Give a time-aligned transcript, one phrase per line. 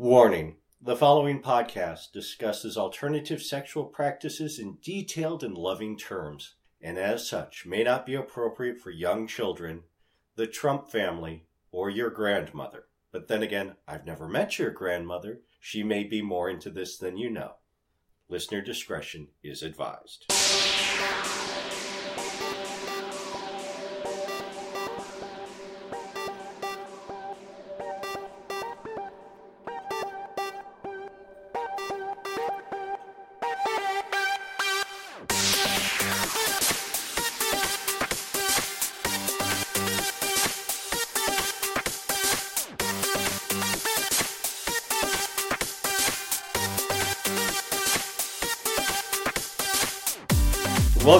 [0.00, 7.28] Warning the following podcast discusses alternative sexual practices in detailed and loving terms, and as
[7.28, 9.82] such may not be appropriate for young children,
[10.36, 12.84] the Trump family, or your grandmother.
[13.12, 15.42] But then again, I've never met your grandmother.
[15.60, 17.56] She may be more into this than you know.
[18.26, 20.24] Listener discretion is advised.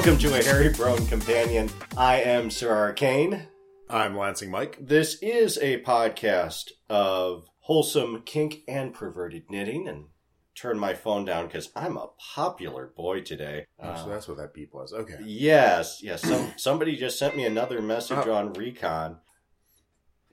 [0.01, 1.69] Welcome to a Harry Prone Companion.
[1.95, 3.49] I am Sir Arcane.
[3.91, 4.79] I'm Lansing Mike.
[4.81, 9.87] This is a podcast of wholesome kink and perverted knitting.
[9.87, 10.07] And
[10.55, 13.67] turn my phone down because I'm a popular boy today.
[13.79, 14.95] Oh, so Uh, that's what that beep was.
[14.95, 15.19] Okay.
[15.23, 16.23] yes, yes.
[16.23, 18.33] Some, somebody just sent me another message Oh.
[18.33, 19.19] on Recon.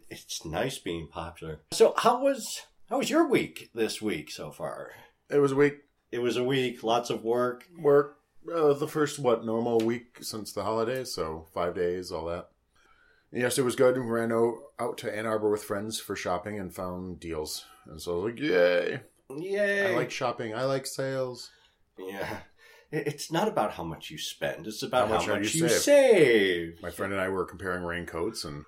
[0.10, 1.60] It's nice being popular.
[1.74, 4.92] So, how was how was your week this week so far?
[5.30, 7.66] It was a week It was a week, lots of work.
[7.78, 8.14] work.
[8.54, 12.50] Uh, the first what normal week since the holidays, so five days, all that.
[13.32, 13.96] Yes, it was good.
[13.98, 18.14] We ran out, to Ann Arbor with friends for shopping and found deals, and so
[18.14, 19.00] I was like, "Yay!
[19.38, 19.94] Yay!
[19.94, 20.56] I like shopping.
[20.56, 21.52] I like sales."
[21.98, 22.38] Yeah.
[22.90, 24.66] It's not about how much you spend.
[24.66, 25.82] It's about How how much much, are you you save?
[25.82, 26.82] save.
[26.82, 28.64] My friend and I were comparing raincoats, and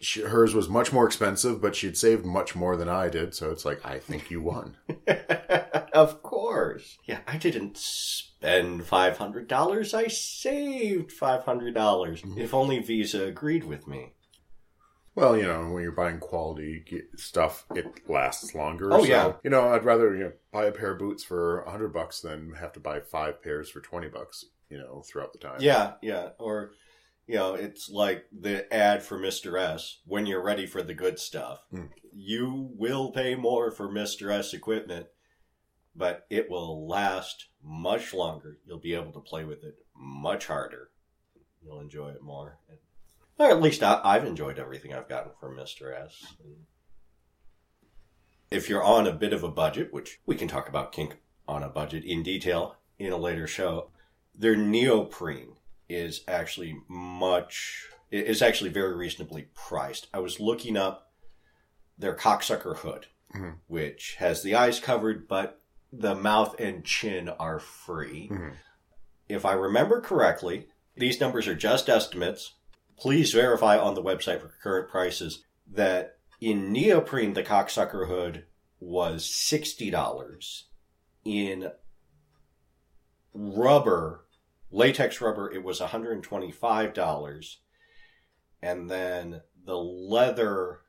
[0.00, 3.34] she, hers was much more expensive, but she'd saved much more than I did.
[3.34, 4.76] So it's like, I think you won.
[5.92, 6.98] of course.
[7.04, 9.94] Yeah, I didn't spend $500.
[9.94, 11.74] I saved $500.
[11.74, 12.38] dollars Mhm.
[12.38, 14.12] If only Visa agreed with me.
[15.16, 16.84] Well, you know, when you're buying quality
[17.16, 18.92] stuff, it lasts longer.
[18.92, 19.32] Oh, so, yeah.
[19.44, 22.20] You know, I'd rather you know, buy a pair of boots for a hundred bucks
[22.20, 24.44] than have to buy five pairs for twenty bucks.
[24.70, 25.58] You know, throughout the time.
[25.60, 26.30] Yeah, yeah.
[26.38, 26.72] Or,
[27.26, 29.58] you know, it's like the ad for Mr.
[29.60, 30.00] S.
[30.04, 31.86] When you're ready for the good stuff, Hmm.
[32.12, 34.30] you will pay more for Mr.
[34.30, 35.06] S equipment,
[35.96, 38.58] but it will last much longer.
[38.66, 40.90] You'll be able to play with it much harder.
[41.62, 42.58] You'll enjoy it more.
[43.38, 45.92] Or at least I, I've enjoyed everything I've gotten from Mr.
[45.98, 46.34] S.
[48.50, 51.16] If you're on a bit of a budget, which we can talk about kink
[51.48, 53.90] on a budget in detail in a later show,
[54.34, 55.56] they're neoprene
[55.94, 60.08] is actually much is actually very reasonably priced.
[60.14, 61.12] I was looking up
[61.98, 63.58] their cocksucker hood, Mhm.
[63.66, 65.60] which has the eyes covered, but
[65.92, 68.28] the mouth and chin are free.
[68.28, 68.56] Mhm.
[69.28, 72.54] If I remember correctly, these numbers are just estimates.
[72.96, 78.46] Please verify on the website for current prices that in neoprene the cocksucker hood
[78.78, 80.68] was sixty dollars.
[81.24, 81.72] In
[83.32, 84.23] rubber,
[84.74, 87.56] latex rubber, it was $125.
[88.62, 90.80] And then the leather,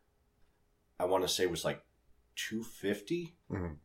[0.99, 1.81] I want to say was like
[2.35, 3.77] 250 Mhm.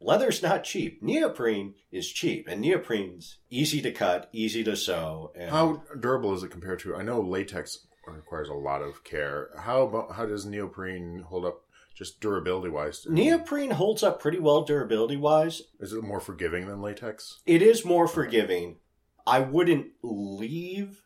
[0.00, 1.02] Leather's not cheap.
[1.02, 5.32] Neoprene is cheap, and neoprene's easy to cut, easy to sew.
[5.34, 6.94] And How durable is it compared to?
[6.94, 9.50] I know latex requires a lot of care.
[9.58, 11.64] How about how does neoprene hold up?
[11.96, 15.62] Just durability wise, neoprene holds up pretty well durability wise.
[15.80, 17.40] is it more forgiving than latex?
[17.44, 18.78] It is more forgiving.
[19.28, 21.02] I wouldn't leave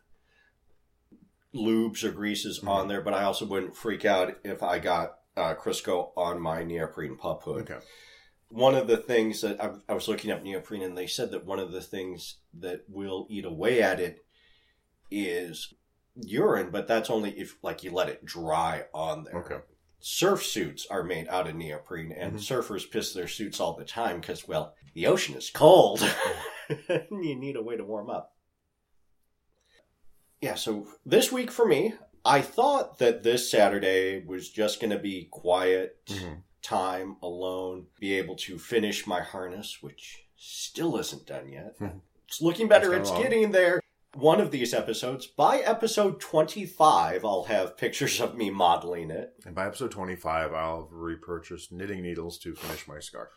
[1.53, 2.67] lubes or greases Mhm.
[2.67, 6.63] on there, but I also wouldn't freak out if I got uh, Crisco on my
[6.63, 7.69] neoprene pup hood.
[7.69, 7.83] Okay.
[8.49, 11.43] One of the things that I, I was looking up neoprene, and they said that
[11.43, 14.23] one of the things that will eat away at it
[15.09, 15.73] is
[16.15, 19.37] urine, but that's only if like you let it dry on there.
[19.37, 19.59] Okay.
[19.99, 22.39] Surf suits are made out of neoprene, and Mhm.
[22.39, 25.99] surfers piss their suits all the time because, well, the ocean is cold.
[27.11, 28.35] you need a way to warm up.
[30.41, 31.93] Yeah, so this week for me,
[32.25, 36.43] I thought that this Saturday was just going to be quiet Mhm.
[36.61, 41.75] time alone, be able to finish my harness, which still isn't done yet.
[42.27, 43.21] It's looking better, it's long.
[43.21, 43.79] getting there.
[44.15, 49.33] One of these episodes, by episode 25, I'll have pictures of me modeling it.
[49.45, 53.29] And by episode twenty five, I'll repurchase knitting needles to finish my scarf.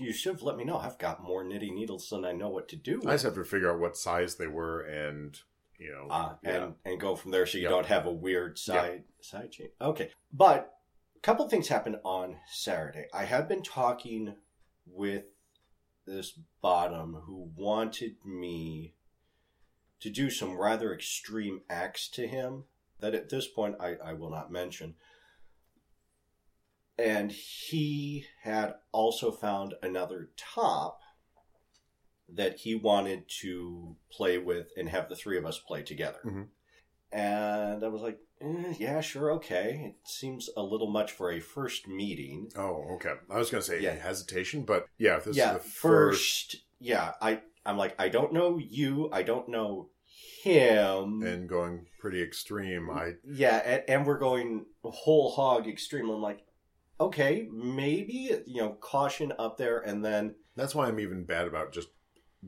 [0.00, 0.78] You should have let me know.
[0.78, 3.08] I've got more knitting needles than I know what to do with.
[3.08, 5.38] I just have to figure out what size they were and
[5.78, 6.64] you know uh, yeah.
[6.64, 7.70] and and go from there so you Yeah.
[7.70, 9.68] don't have a weird side side chain.
[9.80, 10.74] Okay, but
[11.16, 13.06] a couple things happened on Saturday.
[13.12, 14.36] I had been talking
[14.86, 15.24] with
[16.06, 18.94] this bottom who wanted me
[20.00, 22.64] to do some rather extreme acts to him
[23.00, 24.94] that at this point I, I will not mention.
[26.98, 31.00] And he had also found another top
[32.28, 36.18] that he wanted to play with and have the three of us play together.
[36.24, 36.48] Mhm.
[37.12, 39.94] And I was like, eh, yeah, sure, okay.
[39.94, 42.50] It seems a little much for a first meeting.
[42.56, 43.14] Oh, okay.
[43.30, 43.92] I was gonna say Yeah.
[43.94, 48.32] hesitation, but yeah, this yeah, is the first, first, yeah, I, I'm like, I don't
[48.32, 49.90] know you, I don't know
[50.42, 51.22] him.
[51.22, 56.08] and going pretty extreme, I Yeah, and, and we're going whole hog extreme.
[56.10, 56.45] I'm like,
[57.00, 61.72] okay, maybe you know, caution up there, and then that's why I'm even bad about
[61.72, 61.88] just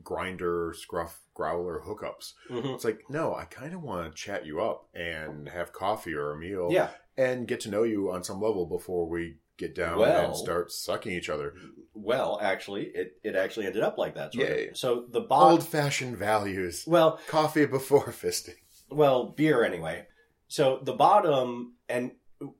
[0.01, 2.33] Grindr, scruff, Growlr hookups.
[2.49, 2.73] Mhm.
[2.75, 6.31] It's like, no, I kind of want to chat you up and have coffee or
[6.31, 9.99] a meal, yeah, and get to know you on some level before we get down
[9.99, 11.53] Well- and start sucking each other.
[11.93, 14.33] well, actually, it it actually ended up like that.
[14.35, 14.77] Of.
[14.77, 16.85] So the bond, Old fashioned values.
[16.87, 18.55] well, Coffee before fisting.
[18.89, 20.07] well, beer anyway.
[20.47, 22.11] So the bottom, and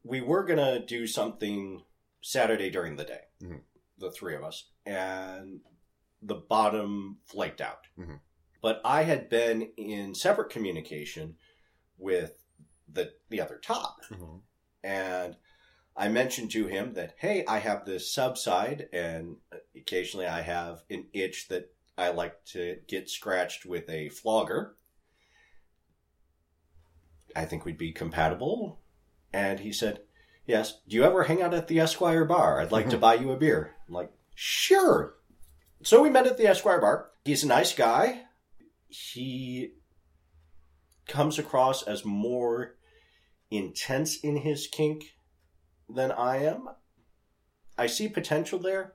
[0.03, 1.83] we were gonna do something
[2.21, 3.63] Saturday during the day, Mhm.
[3.97, 5.61] the three of us, and
[6.21, 7.87] the bottom flaked out.
[7.97, 8.19] Mhm.
[8.61, 11.37] But I had been in separate communication
[11.97, 12.43] with
[12.87, 14.01] the the other top,
[14.83, 15.37] and
[15.95, 19.37] I mentioned to him that hey, I have this subside, and
[19.75, 24.75] occasionally I have an itch that I like to get scratched with a flogger.
[27.35, 28.81] I think we'd be compatible.
[29.33, 30.01] And he said,
[30.45, 32.59] Yes, do you ever hang out at the Esquire bar?
[32.59, 33.01] I'd like to mm-hmm.
[33.01, 33.75] buy you a beer.
[33.87, 35.15] I'm like, Sure.
[35.83, 37.11] So we met at the Esquire bar.
[37.23, 38.23] He's a nice guy.
[38.87, 39.73] He
[41.07, 42.75] comes across as more
[43.51, 45.13] intense in his kink
[45.89, 46.69] than I am.
[47.77, 48.93] I see potential there.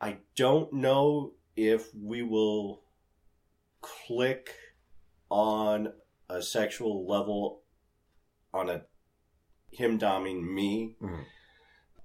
[0.00, 2.82] I don't know if we will
[3.80, 4.54] click
[5.30, 5.92] on
[6.28, 7.62] a sexual level
[8.52, 8.82] on a
[9.70, 11.24] him doming me, Mhm.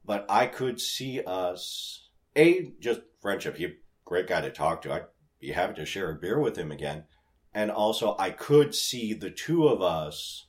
[0.04, 3.58] but I could see us a just friendship.
[3.58, 4.94] He great guy to talk to.
[4.94, 5.08] I'd
[5.40, 7.08] be happy to share a beer with him again,
[7.54, 10.48] and also I could see the two of us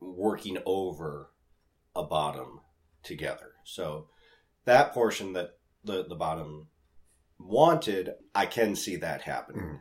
[0.00, 1.32] working over
[1.94, 2.60] a bottom
[3.02, 3.54] together.
[3.64, 4.10] So
[4.64, 6.68] that portion that the the bottom
[7.38, 9.62] wanted, I can see that happening.
[9.62, 9.80] Mhm.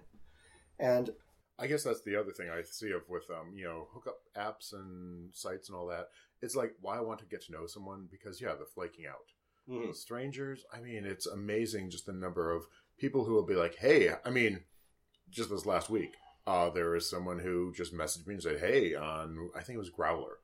[0.80, 1.16] And
[1.58, 4.74] I guess that's the other thing I see of with um, you know, hookup apps
[4.74, 6.10] and sites and all that.
[6.42, 9.32] It's like why I want to get to know someone because yeah, the flaking out.
[9.70, 12.64] mhm, Strangers, I mean, it's amazing just the number of
[12.98, 14.64] people who will be like, "Hey," I mean,
[15.30, 16.12] just this last week,
[16.46, 19.80] uh, there was someone who just messaged me and said, "Hey," on I think it
[19.80, 20.36] was Growlr,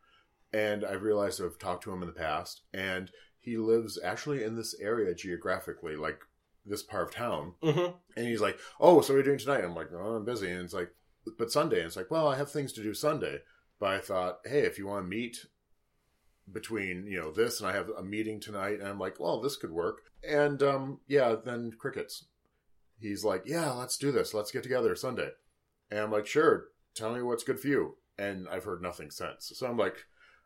[0.53, 4.55] and I realized I've talked to him in the past, and he lives actually in
[4.55, 6.21] this area geographically, like
[6.65, 7.95] this part of town, mhm.
[8.15, 10.49] and he's like, "Oh, so what are you doing tonight?" I'm like, "Oh, I'm busy."
[10.51, 10.91] And it's like,
[11.38, 13.41] "But Sunday?" And it's like, "Well, I have things to do Sunday."
[13.79, 15.45] But I thought, "Hey, if you want to meet
[16.51, 19.57] between you know this and I have a meeting tonight," and I'm like, "Well, this
[19.57, 22.25] could work." And um, yeah, then crickets.
[23.00, 24.33] He's like, "Yeah, let's do this.
[24.33, 25.31] Let's get together Sunday."
[25.89, 26.69] And I'm like, "Sure.
[26.94, 29.51] Tell me what's good for you." And I've heard nothing since.
[29.56, 30.06] So I'm like,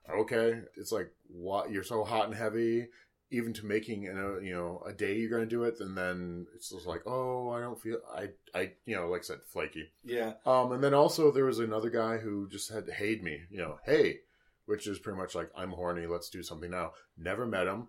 [0.10, 1.72] "Okay." It's like, "What?
[1.72, 2.90] You're so hot and heavy."
[3.32, 6.46] Even to making a you know a day you're going to do it and then
[6.56, 9.90] it's just like oh i don't feel i i you know like i said flaky.
[10.04, 10.34] Yeah.
[10.46, 13.78] um and then also there was another guy who just had hayed me you know
[13.86, 14.20] hey
[14.66, 16.92] which is pretty much like i'm horny let's do something now.
[17.18, 17.88] Never met him.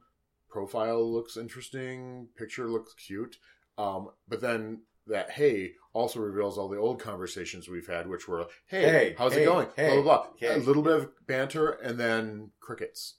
[0.49, 2.29] Profile looks interesting.
[2.37, 3.37] Picture looks cute.
[3.77, 8.46] Um but then that hey also reveals all the old conversations we've had which were
[8.67, 9.69] hey, Hey, how's hey, it going?
[9.77, 10.27] Hey, blah blah.
[10.41, 13.17] blah a little bit of banter and then crickets.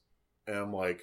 [0.48, 1.02] And i'm like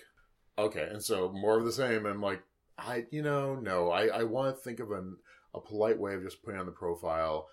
[0.58, 2.42] okay and so more of the same i'm like
[2.78, 5.16] i you know no i i want to think of an,
[5.54, 7.48] a polite way of just putting on the profile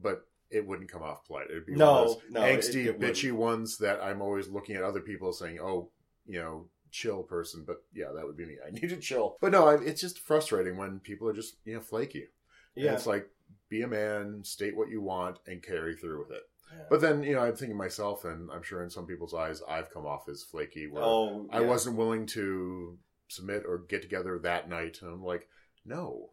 [0.00, 2.84] but it wouldn't come off polite it'd be one of No, those no, it- angsty
[2.86, 3.16] it wouldn't.
[3.16, 5.90] bitchy ones that i'm always looking at other people saying oh
[6.26, 9.52] you know chill person but yeah that would be me i need to chill but
[9.52, 12.26] no I, it's just frustrating when people are just you know flaky
[12.74, 12.92] And Yeah.
[12.94, 13.28] it's like
[13.68, 16.42] be a man state what you want and carry through with it.
[16.88, 19.90] But then you know i'm thinking myself and i'm sure in some people's eyes i've
[19.92, 22.98] come off as flaky where oh, I wasn't willing to
[23.28, 24.98] submit or get together that night.
[25.02, 25.48] And I'm like,
[25.84, 26.30] no.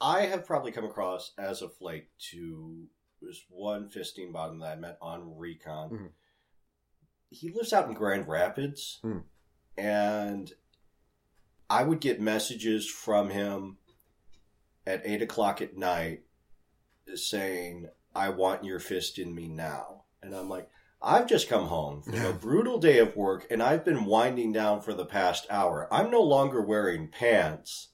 [0.00, 2.84] I have probably come across as a flake to
[3.20, 5.90] this one fisting bottom that I met on Recon.
[5.90, 6.10] Mhm.
[7.30, 9.20] He lives out in Grand Rapids, Hmm.
[9.76, 10.52] and
[11.68, 13.78] I would get messages from him
[14.86, 16.24] at eight o'clock at night
[17.14, 20.68] saying, "I want your fist in me now," and I'm like.
[21.02, 22.30] I've just come home from Yeah.
[22.30, 25.86] a brutal day of work and I've been winding down for the past hour.
[25.92, 27.88] I'm no longer wearing pants.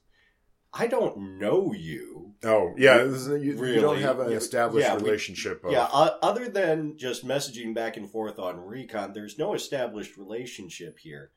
[0.73, 2.37] I don't know you.
[2.45, 2.99] Oh, yeah.
[2.99, 5.64] This is, you, you don't have an established yeah, we- relationship.
[5.64, 10.17] Of, Yeah, uh, other than just messaging back and forth on Recon, there's no established
[10.17, 11.33] relationship here.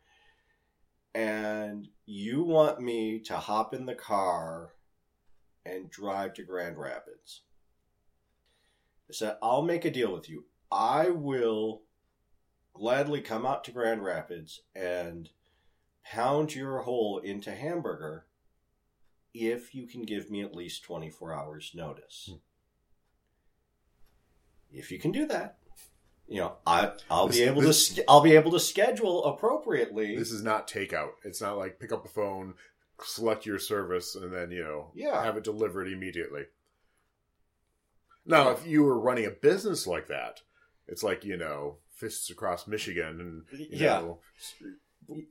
[1.16, 4.70] and you want me to hop in the car
[5.66, 7.42] and drive to Grand Rapids.
[9.10, 10.46] I said, I'll make a deal with you.
[10.72, 11.84] I will
[12.74, 15.30] gladly come out to Grand Rapids and
[16.04, 18.26] pound your hole into hamburger
[19.34, 22.30] if you can give me at least 24 hours notice.
[22.32, 22.38] Hmm.
[24.72, 25.58] If you can do that,
[26.28, 30.18] you know, I I'll be able this- to I'll be able to schedule appropriately.
[30.18, 31.12] This is not takeout.
[31.24, 32.56] It's not like pick up the phone,
[33.04, 35.24] select your service, and then you know Yeah.
[35.24, 36.46] have it delivered immediately.
[38.26, 40.42] Now, if you were running a business like that,
[40.88, 43.20] it's like you know fists across Michigan
[43.52, 44.00] and you yeah.
[44.00, 44.20] know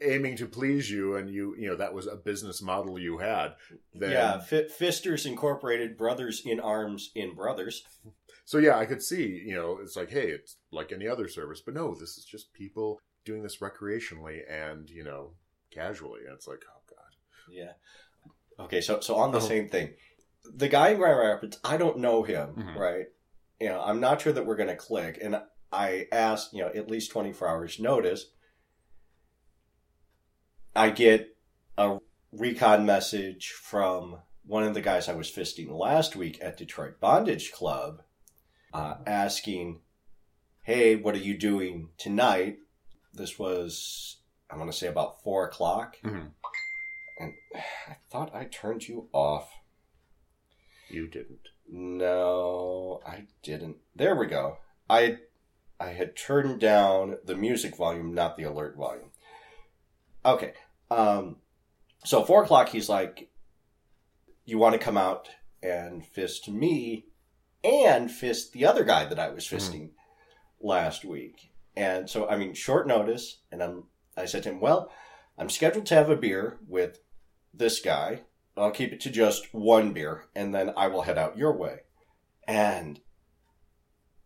[0.03, 3.55] aiming to please you, and you you know that was a business model you had.
[3.93, 7.85] Then, yeah, F- Fisters Incorporated, Brothers in Arms in Brothers.
[8.45, 11.63] So yeah, I could see, you know, it's like, hey, it's like any other service,
[11.65, 15.33] but no, this is just people doing this recreationally and you know
[15.73, 16.21] casually.
[16.27, 17.73] And it's like, oh god, Yeah.
[18.61, 19.41] Okay, so so on the Oh.
[19.41, 19.95] same thing,
[20.45, 22.77] the guy in Grand Rapids, I don't know him, Mhm.
[22.77, 23.07] right?
[23.61, 26.69] You know, I'm not sure that we're going to click, and I asked, you know,
[26.69, 28.27] at least 24 hours notice.
[30.77, 31.37] I get
[31.79, 31.99] a
[32.33, 37.53] recon message from one of the guys I was fisting last week at Detroit Bondage
[37.53, 38.03] Club,
[38.73, 39.81] uh, asking,
[40.63, 42.59] "Hey, what are you doing tonight?"
[43.13, 44.19] This was,
[44.51, 45.97] I want to say, about four o'clock.
[46.03, 46.33] Mhm.
[47.21, 47.35] And
[47.89, 49.51] I thought I turned you off.
[50.95, 51.49] You didn't.
[51.69, 53.77] No, I didn't.
[53.97, 54.59] There we go.
[54.89, 55.19] I
[55.81, 59.11] I had turned down the music volume, not the alert volume.
[60.25, 60.55] Okay.
[60.91, 61.37] Um
[62.05, 63.31] so four o'clock he's like,
[64.45, 65.29] You wanna come out
[65.63, 67.07] and fist me
[67.63, 69.91] and fist the other guy that I was fisting
[70.61, 71.51] last week.
[71.77, 73.85] And so I mean short notice and I'm
[74.17, 74.93] I said to him, Well,
[75.37, 77.01] I'm scheduled to have a beer with
[77.53, 78.21] this guy.
[78.57, 81.81] I'll keep it to just one beer, and then I will head out your way.
[82.47, 83.01] And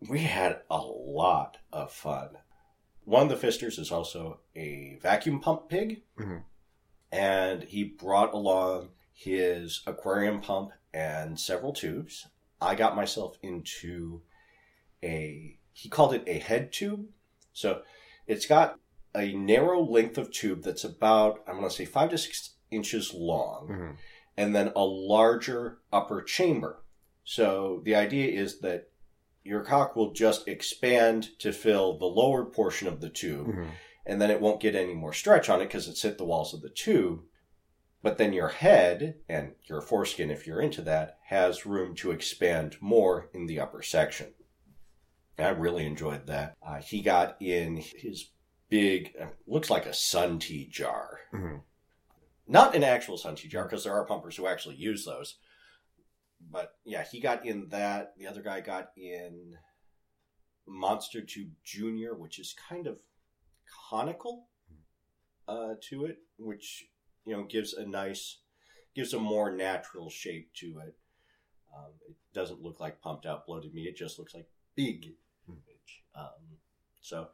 [0.08, 2.38] we had a lot of fun.
[3.04, 6.44] One of the fisters is also a vacuum pump pig, Mhm.
[7.10, 12.28] and he brought along his aquarium pump and several tubes.
[12.60, 14.22] I got myself into
[15.02, 17.08] a, he called it a head tube.
[17.52, 17.82] So
[18.26, 18.78] it's got
[19.14, 23.14] a narrow length of tube that's about, I'm going to say five to six inches
[23.14, 23.96] long Mhm.
[24.38, 26.84] And then a larger upper chamber.
[27.24, 28.88] So the idea is that
[29.42, 33.70] your cock will just expand to fill the lower portion of the tube, Mhm.
[34.06, 36.54] and then it won't get any more stretch on it because it's hit the walls
[36.54, 37.24] of the tube.
[38.00, 42.80] But then your head and your foreskin, if you're into that, has room to expand
[42.80, 44.34] more in the upper section.
[45.36, 46.56] I really enjoyed that.
[46.62, 48.30] Uh, he got in his
[48.68, 51.62] big, uh, looks like a sun tea jar Mhm.
[52.48, 55.36] Not an actual sun tea jar because there are pumpers who actually use those.
[56.50, 58.14] But yeah, he got in that.
[58.16, 59.56] The other guy got in
[60.66, 63.00] Monster Tube Junior, which is kind of
[63.90, 64.46] conical
[65.46, 66.86] uh, to it, which
[67.26, 68.38] you know gives a nice,
[68.94, 70.96] gives a more natural shape to it.
[71.76, 75.14] Um, it doesn't look like pumped out bloated meat; it just looks like big.
[76.14, 76.58] Um,
[77.00, 77.28] so,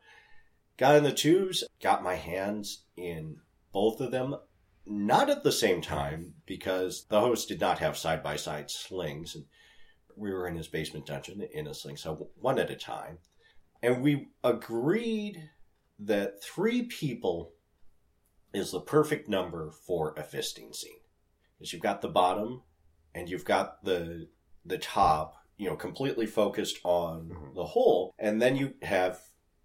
[0.77, 3.37] got in the tubes, got my hands in
[3.73, 4.37] both of them
[4.87, 9.35] not at the same time because the host did not have side by side slings
[9.35, 9.45] and
[10.17, 13.19] we were in his basement dungeon in a sling so one at a time
[13.83, 15.51] and we agreed
[15.99, 17.53] that three people
[18.53, 21.01] is the perfect number for a fisting scene
[21.59, 22.63] because you've got the bottom
[23.15, 24.29] and you've got the
[24.65, 27.55] the top you know completely focused on Mhm.
[27.55, 29.21] the hole and then you have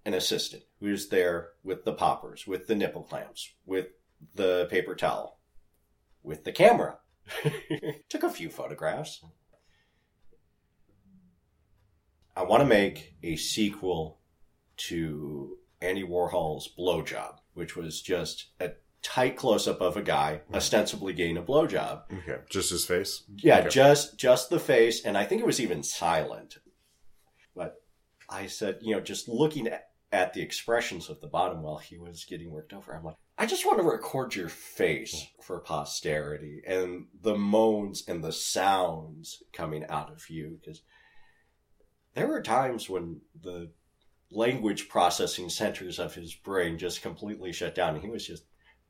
[0.06, 3.88] an assistant who's there with the poppers with the nipple clamps with
[4.36, 5.40] the paper towel
[6.24, 7.00] with the camera.
[8.10, 9.24] Took a few photographs.
[12.36, 14.20] I want to make a sequel
[14.78, 18.72] to Andy Warhol's Blowjob, which was just a
[19.02, 20.56] tight close up of a guy hmm.
[20.56, 22.04] ostensibly getting a blowjob.
[22.12, 23.24] Okay, just his face.
[23.36, 23.70] Yeah, Okay.
[23.70, 26.60] just just the face, and I think it was even silent.
[27.56, 27.76] But
[28.30, 31.98] I said, you know, just looking at, at the expressions of the bottom while he
[31.98, 36.62] was getting worked over, I'm like, I just want to record your face for posterity
[36.68, 40.82] and the moans and the sounds coming out of you because
[42.16, 43.72] there were times when the
[44.30, 48.44] language processing centers of his brain just completely shut down and he was just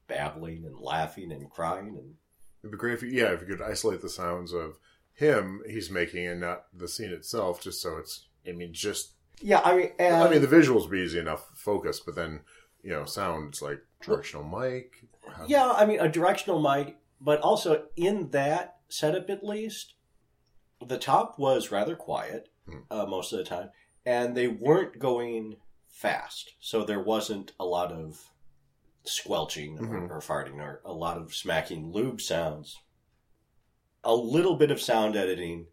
[0.08, 2.16] babbling and laughing and crying and
[2.64, 4.80] It'd be great if you, yeah, if you could isolate the sounds of
[5.14, 8.28] him he's making and not the scene itself, just so it's.
[8.48, 11.46] I mean, just yeah i mean and, I mean, the visuals would be easy enough
[11.56, 12.42] focus, but then
[12.84, 15.06] you know, sounds like directional mic.
[15.48, 19.94] Yeah, I mean a directional mic, but also in that setup at least,
[20.86, 22.80] the top was rather quiet Hmm.
[22.92, 23.72] uh, most of the time,
[24.06, 25.58] and they weren't going
[25.90, 28.32] fast, so there wasn't a lot of
[29.04, 30.10] squelching or, Mhm.
[30.12, 32.78] or farting or a lot of smacking lube sounds.
[34.04, 35.68] A little bit of sound editing,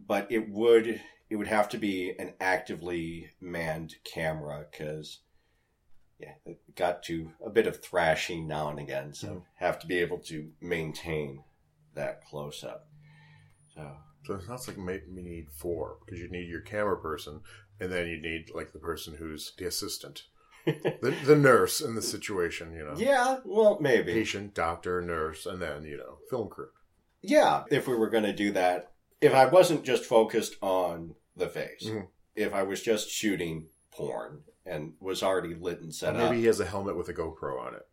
[0.00, 5.20] but it would it would have to be an actively manned camera because
[6.18, 9.42] yeah, it got to a bit of thrashing now and again, so Mhm.
[9.56, 11.44] have to be able to maintain
[11.94, 12.88] that close up.
[13.74, 13.96] So
[14.26, 17.40] So it sounds like maybe we need four because you need your camera person,
[17.80, 20.24] and then you need like the person who's the assistant,
[20.66, 22.72] the, the nurse in the situation.
[22.74, 26.70] You know, yeah, well maybe patient, doctor, nurse, and then you know film crew.
[27.22, 27.64] yeah.
[27.70, 31.84] If we were going to do that, if I wasn't just focused on the face,
[31.86, 32.08] Mhm.
[32.34, 36.40] if I was just shooting porn and was already lit and set Maybe up, Maybe
[36.42, 37.86] he has a helmet with a GoPro on it,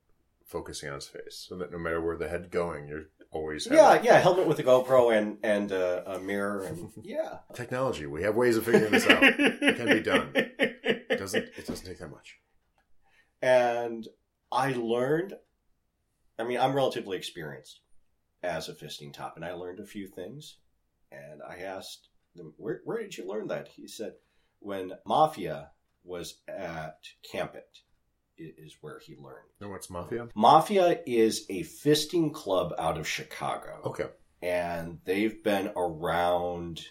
[0.45, 4.01] focusing on his face, so that no matter where the head's going, you're always yeah,
[4.01, 7.39] yeah, helmet with a GoPro and and uh, a mirror and yeah.
[7.53, 8.05] technology.
[8.05, 9.23] We have ways of figuring this out.
[9.23, 10.31] It can be done.
[10.33, 12.37] It doesn't it doesn't take that much.
[13.41, 14.07] And
[14.51, 15.33] I learned,
[16.39, 17.81] I mean, I'm relatively experienced
[18.41, 20.57] as a fisting top, and I learned a few things.
[21.11, 23.67] And I asked him, where, where did you learn that?
[23.67, 24.13] He said,
[24.59, 25.71] when Mafia
[26.05, 27.67] was at Campit,
[28.37, 29.47] is where he learned.
[29.59, 30.27] know what's mafia?
[30.35, 34.07] Mafia is a fisting club out of Chicago Okay.
[34.41, 36.81] and they've been around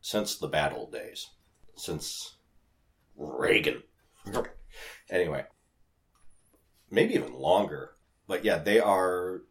[0.00, 1.28] since the bad old days,
[1.76, 2.36] since
[3.16, 3.82] Reagan.
[5.10, 5.44] anyway,
[6.90, 7.92] maybe even longer.
[8.26, 9.42] But yeah, they are.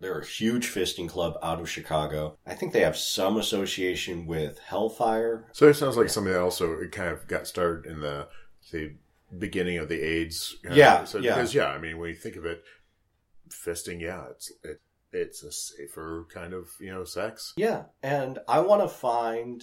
[0.00, 2.36] They're a huge fisting club out of Chicago.
[2.46, 5.48] I think they have some association with Hellfire.
[5.52, 8.28] So it sounds like something that also it kind of got started in the
[8.72, 8.94] the
[9.38, 10.56] beginning of the AIDS.
[10.70, 11.34] Yeah, so, yeah.
[11.34, 12.62] Because yeah, I mean, when you think of it,
[13.48, 14.80] fisting, yeah, it's it,
[15.12, 17.54] it's a safer kind of you know sex.
[17.56, 19.62] Yeah, and I want to find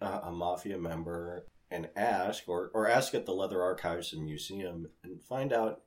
[0.00, 4.88] uh, a mafia member and ask, or or ask at the Leather Archives and Museum,
[5.04, 5.82] and find out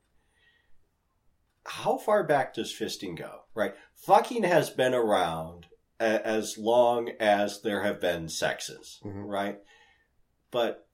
[1.64, 3.42] how far back does fisting go.
[3.54, 5.66] Right, fucking has been around
[6.00, 9.00] a- as long as there have been sexes.
[9.04, 9.26] Mhm.
[9.28, 9.60] Right,
[10.50, 10.88] but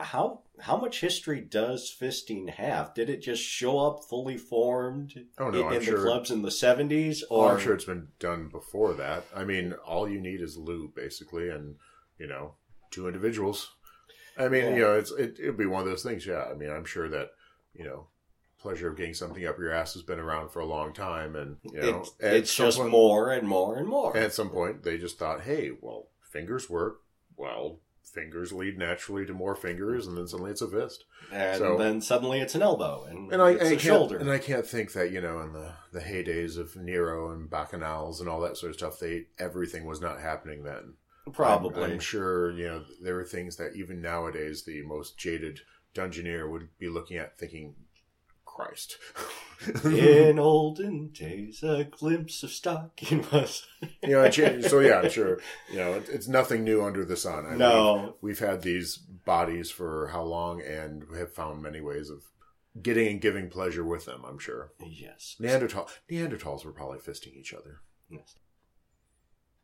[0.00, 2.92] how how much history does fisting have?
[2.94, 5.98] Did it just show up fully formed Oh no, in, in sure.
[5.98, 7.24] the clubs in the seventies?
[7.30, 9.24] Oh, Or I'm sure it's been done before that.
[9.34, 11.76] I mean, all you need is lube, basically, and
[12.18, 12.54] you know,
[12.90, 13.74] two individuals.
[14.36, 14.70] I mean, Yeah.
[14.74, 16.26] you know, it's it, it'd be one of those things.
[16.26, 17.30] Yeah, I mean, I'm sure that
[17.74, 18.08] you know,
[18.62, 21.56] pleasure of getting something up your ass has been around for a long time, and
[21.64, 24.16] you know, it's, it's just point- more and more and more.
[24.16, 27.00] At some point, they just thought, hey, well, fingers work.
[27.36, 31.04] Well, fingers lead naturally to more fingers, and then suddenly it's a fist.
[31.32, 34.18] and So- then suddenly it's an elbow and, And I, it's I a can't, shoulder.
[34.18, 38.20] and I can't think that you know, in the the heydays of Nero and Bacchanals
[38.20, 40.94] and all that sort of stuff, they everything was not happening then.
[41.32, 41.84] Probably.
[41.84, 45.60] I'm, I'm sure you know there are things that even nowadays the most jaded
[45.94, 47.74] dungeoneer would be looking at, thinking,
[48.54, 48.98] "Christ."
[49.84, 53.66] In olden days, a glimpse of stocking was.
[54.02, 55.38] you know, so yeah, I'm sure
[55.70, 57.46] you know it, it's nothing new under the sun.
[57.46, 58.16] I mean, no.
[58.20, 62.24] we've had these bodies for how long, and have found many ways of
[62.82, 64.22] getting and giving pleasure with them.
[64.26, 65.36] I'm sure Yes.
[65.38, 67.80] Neanderthal Neanderthals were probably fisting each other.
[68.08, 68.34] yes.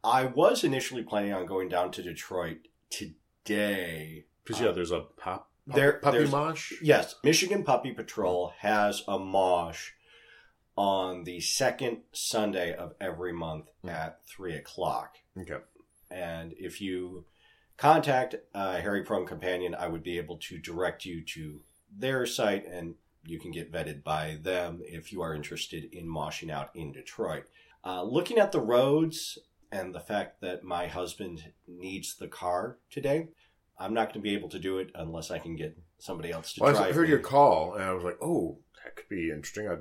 [0.05, 4.27] I was initially planning on going down to Detroit today.
[4.45, 6.73] Because yeah, there's a pop There- puppy there's- mosh.
[6.83, 9.93] Yes, Michigan Puppy Patrol has a mosh
[10.77, 13.89] on the second Sunday of every month Hmm.
[13.89, 15.17] at 3 o'clock.
[15.37, 15.59] Okay,
[16.11, 17.27] And if you
[17.77, 22.65] contact uh, Harry Prone Companion, I would be able to direct you to their site
[22.67, 26.93] and you can get vetted by them if you are interested in moshing out in
[26.93, 27.45] Detroit.
[27.85, 29.39] Uh, looking at the roads
[29.71, 33.29] and the fact that my husband needs the car today,
[33.79, 36.53] I'm not going to be able to do it unless I can get somebody else
[36.55, 36.89] to well, drive.
[36.89, 39.69] I heard your call, and I was like, "Oh, that could be interesting.
[39.69, 39.79] I'd,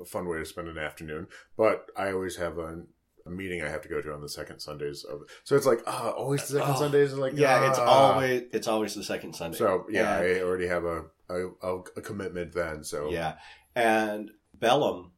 [0.00, 2.82] a fun way to spend an afternoon." But I always have a,
[3.24, 5.22] a meeting I have to go to on the second Sundays of.
[5.44, 7.84] So it's like, ah, always the second Oh, Sundays, like, yeah, it's ah.
[7.84, 9.58] always it's always the second Sunday.
[9.58, 12.82] So yeah, And- I already have a, a a a commitment then.
[12.82, 13.34] So Yeah.
[13.74, 15.12] And Bellum,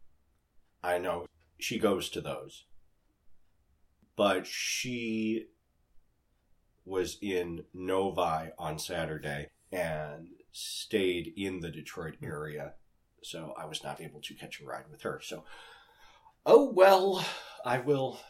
[0.82, 1.26] I know
[1.58, 2.64] she goes to those.
[4.16, 5.46] But she
[6.88, 12.26] was in Novi on Saturday and stayed in the Detroit hmm.
[12.26, 12.74] area.
[13.22, 15.20] So I was not able to catch a ride with her.
[15.22, 15.44] So,
[16.46, 17.24] oh well,
[17.64, 18.20] I will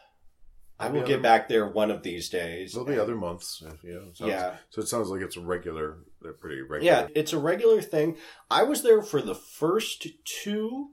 [0.80, 2.72] I will get other- back there one of these days.
[2.72, 3.62] There'll be other months.
[3.66, 4.56] If, you know, sounds- Yeah.
[4.70, 5.98] So it sounds like it's a regular.
[6.22, 6.82] They're pretty regular.
[6.82, 8.16] Yeah, it's a regular thing.
[8.50, 10.90] I was there for the first two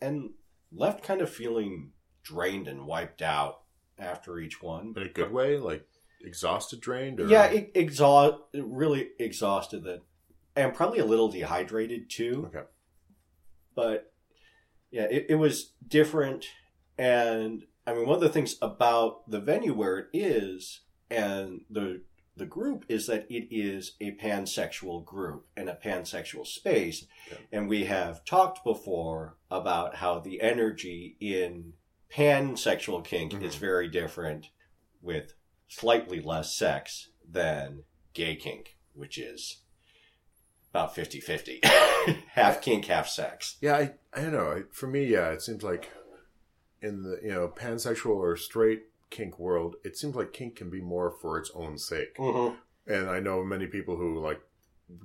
[0.00, 0.30] and
[0.72, 3.60] left kind of feeling drained and wiped out
[3.98, 4.94] after each one.
[4.96, 5.86] in a good way, like
[6.24, 7.20] exhausted, drained.
[7.20, 7.26] Or...
[7.26, 10.02] Yeah, it exhaust really exhausted that
[10.54, 12.48] and probably a little dehydrated too.
[12.48, 12.66] Okay.
[13.74, 14.12] But
[14.90, 16.46] yeah, it, it was different
[16.98, 20.80] and I mean one of the things about the venue where it is
[21.10, 22.02] and the
[22.36, 27.06] the group is that it is a pansexual group and a pansexual space.
[27.30, 27.42] Okay.
[27.52, 31.74] And we have talked before about how the energy in
[32.10, 33.60] pansexual kink is Mhm.
[33.60, 34.48] very different
[35.02, 35.34] with
[35.72, 39.62] slightly less sex than gay kink, which is
[40.70, 41.60] about 50 50.
[42.32, 43.56] half kink, half sex.
[43.60, 44.64] Yeah, I, I don't know.
[44.70, 45.90] For me, yeah, it seems like
[46.80, 50.80] in the you know pansexual or straight kink world, it seems like kink can be
[50.80, 52.16] more for its own sake.
[52.16, 52.54] Mm-hmm.
[52.92, 54.40] And I know many people who like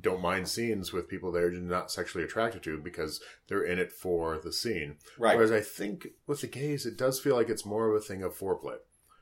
[0.01, 4.37] don't mind scenes with people they're not sexually attracted to because they're in it for
[4.37, 4.97] the scene.
[5.17, 5.35] Right.
[5.35, 8.21] Whereas I think with the gays, it does feel like it's more of a thing
[8.21, 8.77] of foreplay.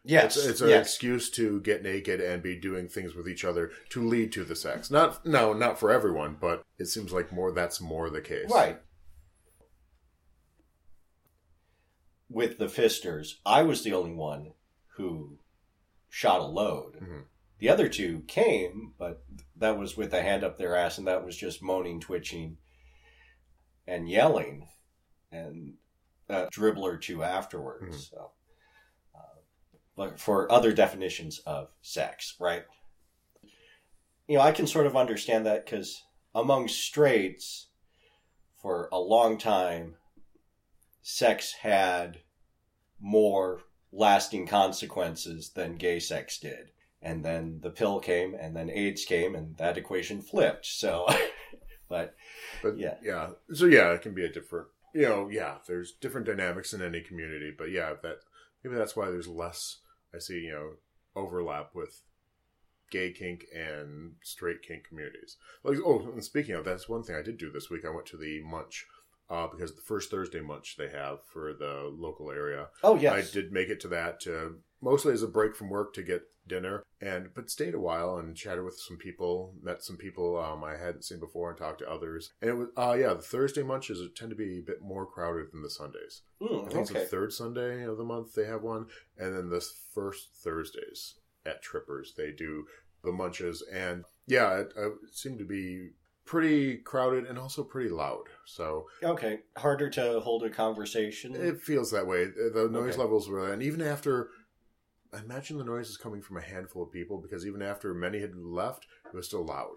[0.05, 0.37] Yes.
[0.37, 0.87] It's, it's an yes.
[0.87, 4.55] excuse to get naked and be doing things with each other to lead to the
[4.55, 4.89] sex.
[4.89, 8.49] Not no, not for everyone, but it seems like more that's more the case.
[8.49, 8.79] Right.
[12.29, 14.53] With the fisters, I was the only one
[14.95, 15.37] who
[16.09, 16.99] shot a load.
[17.01, 17.23] Mhm.
[17.59, 19.23] The other two came, but
[19.55, 22.57] that was with a hand up their ass, and that was just moaning, twitching,
[23.87, 24.67] and yelling,
[25.31, 25.77] and
[26.27, 27.95] a dribble or two afterwards.
[27.97, 28.09] Mhm.
[28.09, 28.34] So, but
[30.17, 32.63] for other definitions of sex, right?
[34.27, 36.03] You know, I can sort of understand that because
[36.34, 37.67] among straights,
[38.62, 39.95] for a long time,
[41.03, 42.17] sex had
[42.99, 46.71] more lasting consequences than gay sex did.
[47.01, 50.65] And then the pill came, and then AIDS came, and that equation flipped.
[50.65, 51.05] So,
[51.89, 52.15] but
[52.63, 52.95] But Yeah.
[53.03, 54.67] yeah, so yeah, it can be a different.
[54.95, 58.21] You know, yeah, there's different dynamics in any community, but yeah, that
[58.63, 59.77] maybe that's why there's less.
[60.15, 60.69] I see, you know,
[61.15, 62.01] overlap with
[62.91, 65.38] gay kink and straight kink communities.
[65.63, 67.86] Like, oh, and speaking of that's one thing I did do this week.
[67.86, 68.86] I went to the Munch
[69.30, 72.67] uh, because the first Thursday Munch they have for the local area.
[72.84, 75.93] oh yes, I did make it to that to, mostly as a break from work
[75.95, 79.97] to get dinner, and but stayed a while and chatted with some people, met some
[79.97, 82.34] people um, I hadn't seen before, and talked to others.
[82.41, 85.51] And it was, uh, yeah, the Thursday munches tend to be a bit more crowded
[85.51, 86.21] than the Sundays.
[86.41, 89.49] Mm, I think it's the third Sunday of the month they have one, and then
[89.49, 92.65] the first Thursdays at Trippers they do
[93.03, 95.91] the munches, and yeah, it, uh, it seemed to be
[96.25, 98.23] pretty crowded and also pretty loud.
[98.45, 101.36] So Okay, harder to hold a conversation.
[101.36, 102.25] It feels that way.
[102.25, 103.01] The noise Okay.
[103.01, 104.29] levels were, and even after,
[105.13, 108.19] I imagine the noise is coming from a handful of people because even after many
[108.19, 109.75] had left, it was still loud.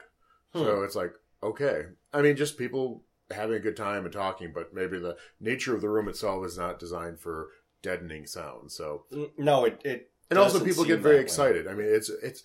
[0.52, 0.60] Hmm.
[0.60, 1.12] So it's like,
[1.42, 1.82] okay.
[2.12, 5.80] I mean, just people having a good time and talking, but maybe the nature of
[5.80, 7.48] the room itself is not designed for
[7.82, 8.72] deadening sound.
[8.72, 9.04] So,
[9.36, 11.24] no, it it and also people get very that way.
[11.24, 11.68] excited.
[11.68, 12.42] I mean, it's it's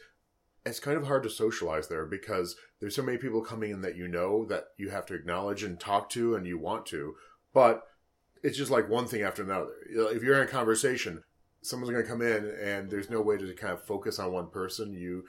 [0.65, 3.96] it's kind of hard to socialize there because there's so many people coming in that
[3.96, 7.15] you know that you have to acknowledge and talk to and you want to,
[7.54, 7.84] but
[8.43, 9.72] it's just like one thing after another.
[9.89, 11.24] If you're in a conversation,
[11.63, 14.49] someone's going to come in and there's no way to kind of focus on one
[14.49, 14.93] person.
[14.93, 15.26] You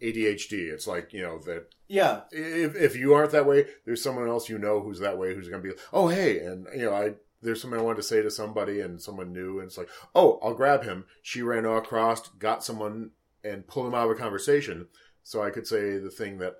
[0.00, 0.72] ADHD.
[0.72, 4.48] It's like you know that Yeah, if if you aren't that way, there's someone else
[4.48, 7.14] you know who's that way who's going to be, oh hey, and you know I
[7.40, 10.38] there's something I wanted to say to somebody and someone new, and it's like, oh
[10.42, 11.04] I'll grab him.
[11.22, 13.10] She ran across, got someone,
[13.44, 14.86] and pulled him out of a conversation,
[15.22, 16.56] so I could say the thing that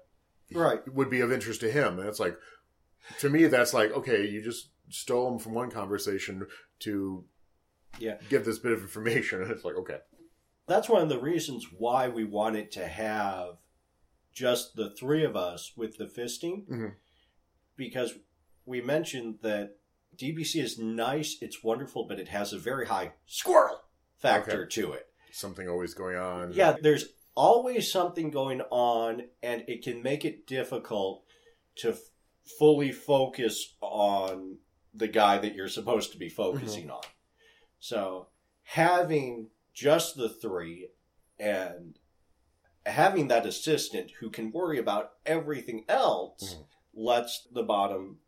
[0.52, 0.80] right.
[0.92, 2.36] would be of interest to him, and it's like,
[3.20, 6.46] to me that's like, okay, you just stole him from one conversation
[6.80, 7.24] to
[7.98, 8.18] Yeah.
[8.28, 9.98] give this bit of information, and it's like, okay,
[10.66, 13.56] That's one of the reasons why we wanted to have
[14.32, 16.94] just the three of us with the fisting, Mhm.
[17.76, 18.14] because
[18.66, 19.76] we mentioned that
[20.16, 23.80] DBC is nice, it's wonderful, but it has a very high squirrel
[24.18, 25.06] factor to it.
[25.32, 26.52] something always going on.
[26.52, 31.24] Yeah, there's always something going on, and it can make it difficult
[31.76, 31.98] to f-
[32.58, 34.58] fully focus on
[34.94, 37.02] the guy that you're supposed to be focusing on.
[37.78, 38.28] So,
[38.62, 40.90] having just the three
[41.38, 41.98] and
[42.84, 46.66] having that assistant who can worry about everything else Mhm.
[46.94, 48.20] lets the bottom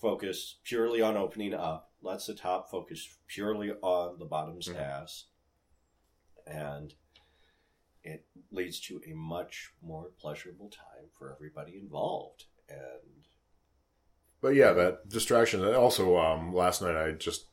[0.00, 4.76] focus purely on opening up, lets the top focus purely on the bottom's Mhm.
[4.76, 5.26] ass,
[6.46, 6.94] and
[8.02, 12.46] it leads to a much more pleasurable time for everybody involved.
[12.68, 13.28] And
[14.40, 15.64] But yeah, that distraction.
[15.64, 17.46] And also, um, last night I just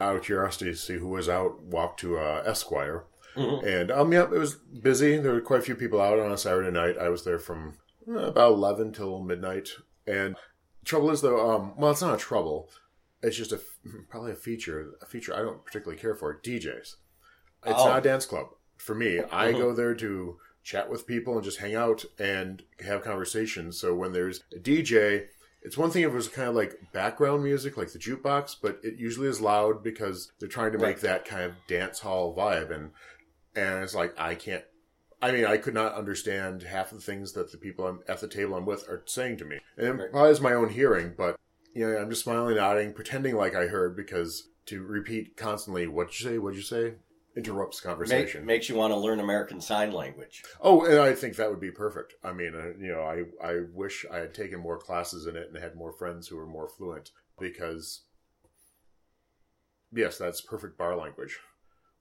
[0.00, 3.04] out of curiosity to see who was out, walked to uh, Esquire.
[3.36, 3.64] Mhm.
[3.66, 5.18] And um, yeah, it was busy.
[5.18, 6.96] There were quite a few people out on a Saturday night.
[6.98, 7.74] I was there from
[8.08, 9.68] uh, about eleven till midnight.
[10.06, 10.36] And
[10.84, 12.70] trouble is though, um, well, it's not a trouble.
[13.22, 13.60] It's just a
[14.08, 14.92] probably a feature.
[15.02, 16.40] A feature I don't particularly care for.
[16.40, 16.94] DJs.
[17.66, 17.88] It's Oh.
[17.88, 19.20] not a dance club for me.
[19.32, 19.58] I Mhm.
[19.58, 23.78] go there to chat with people and just hang out and have conversations.
[23.80, 25.26] So when there's a DJ,
[25.62, 28.78] it's one thing if it was kind of like background music, like the jukebox, but
[28.82, 31.00] it usually is loud because they're trying to make Right.
[31.00, 32.70] that kind of dance hall vibe.
[32.70, 32.90] And
[33.56, 34.64] and it's like I can't.
[35.20, 38.20] I mean, I could not understand half of the things that the people I'm, at
[38.20, 40.06] the table I'm with are saying to me, and Right.
[40.06, 41.14] it probably is my own hearing.
[41.16, 41.36] But
[41.74, 46.18] you know, I'm just smiling, nodding, pretending like I heard because to repeat constantly, "What'd
[46.20, 46.38] you say?
[46.38, 46.94] What'd you say?"
[47.38, 48.44] Interrupts Make, conversation.
[48.44, 50.42] makes you want to learn American Sign Language.
[50.60, 52.14] Oh, and I think that would be perfect.
[52.22, 55.48] I mean, uh, you know, I I wish I had taken more classes in it
[55.48, 58.02] and had more friends who were more fluent because
[59.92, 61.38] yes, that's perfect bar language.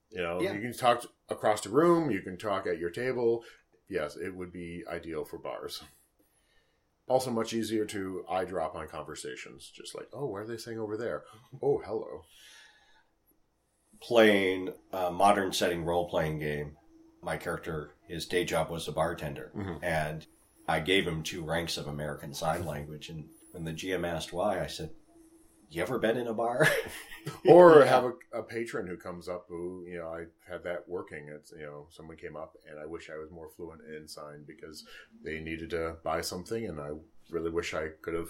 [0.09, 0.53] You know, Yeah.
[0.53, 3.43] you can talk across the room, you can talk at your table.
[3.89, 5.83] Yes, it would be ideal for bars.
[7.07, 9.71] Also, much easier to eye drop on conversations.
[9.73, 11.23] Just like, oh, what are they saying over there?
[11.61, 12.23] Oh, hello.
[14.01, 16.77] Playing a modern setting role playing game,
[17.21, 19.51] my character, his day job was a bartender.
[19.55, 19.79] Mhm.
[19.83, 20.25] And
[20.67, 23.09] I gave him two ranks of American Sign Language.
[23.09, 24.91] And when the GM asked why, I said,
[25.69, 26.67] You ever been in a bar?
[27.45, 31.27] or have a, a patron who comes up who you know i had that working
[31.27, 34.43] it's you know someone came up and i wish i was more fluent in sign
[34.47, 34.85] because
[35.25, 36.89] they needed to buy something and i
[37.29, 38.29] really wish i could have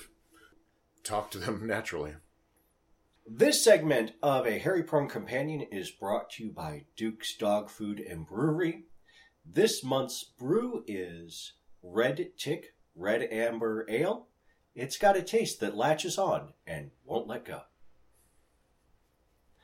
[1.04, 2.14] talked to them naturally
[3.30, 8.00] This segment of A Harry Prone Companion is brought to you by Duke's Dog Food
[8.00, 8.84] and Brewery.
[9.46, 14.28] This month's brew is Red Tick Red Amber Ale.
[14.76, 17.62] It's got a taste that latches on and won't let go.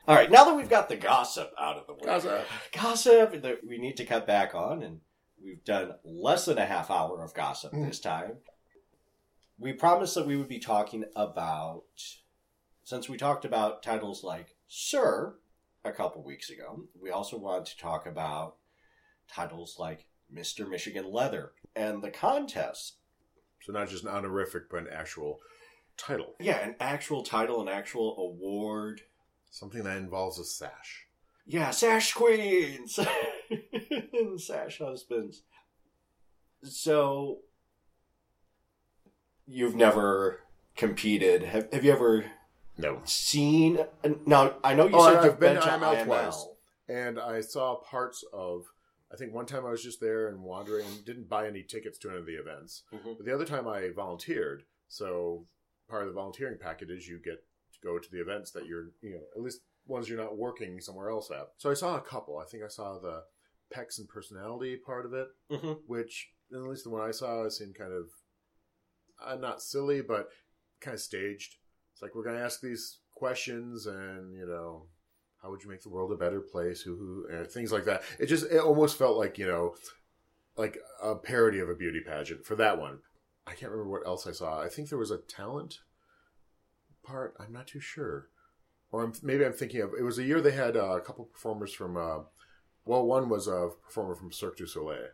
[0.08, 2.45] All right, now that we've got the gossip out of the way, Gossip.
[2.73, 4.99] gossip that we need to cut back on, and
[5.41, 7.88] we've done less than a half hour of gossip Mm.
[7.88, 8.38] this time.
[9.58, 11.84] We promised that we would be talking about,
[12.83, 15.35] since we talked about titles like Sir
[15.85, 18.55] a couple weeks ago, we also wanted to talk about
[19.27, 20.67] titles like Mr.
[20.69, 22.97] Michigan Leather and the contest.
[23.61, 25.39] so not just an honorific but an actual
[25.97, 29.01] title Yeah, an actual title, an actual award.
[29.51, 31.05] something that involves a sash
[31.45, 32.99] Yeah, Sash Queens
[33.49, 35.43] and Sash Husbands.
[36.63, 37.39] So,
[39.45, 40.39] you've never
[40.77, 41.43] competed.
[41.43, 42.25] Have, have you ever
[42.77, 43.79] no seen?
[44.25, 46.05] Now, I know you Oh, said I've you've been been, to IML IML.
[46.05, 46.45] twice.
[46.89, 48.65] and i saw parts of
[49.12, 51.97] i think one time i was just there and wandering and didn't buy any tickets
[51.97, 53.15] to any of the events Mhm.
[53.17, 55.47] But the other time I volunteered, so
[55.88, 57.39] part of the volunteering package is you get
[57.73, 60.79] to go to the events that you're, you know, at least ones you're not working
[60.81, 61.49] somewhere else at.
[61.57, 62.38] So I saw a couple.
[62.38, 63.23] I think I saw the
[63.75, 65.81] pecs and personality part of it, Mhm.
[65.88, 68.09] which at least the one I saw seemed kind of
[69.21, 70.29] uh, not silly, but
[70.81, 71.55] kind of staged.
[71.93, 74.88] It's like we're going to ask these questions, and you know,
[75.41, 76.82] how would you make the world a better place?
[76.82, 76.95] Who,
[77.29, 78.03] who, things like that.
[78.19, 79.75] It just, it almost felt like you know,
[80.58, 82.99] like a parody of a beauty pageant for that one.
[83.45, 84.62] I can't remember what else I saw.
[84.62, 85.79] I think there was a talent
[87.03, 87.36] part.
[87.39, 88.29] I'm not too sure,
[88.91, 89.91] or I'm, maybe I'm thinking of.
[89.97, 91.97] It was a year they had uh, a couple performers from.
[91.97, 92.23] Uh,
[92.86, 95.10] well, one was a performer from Cirque du Soleil,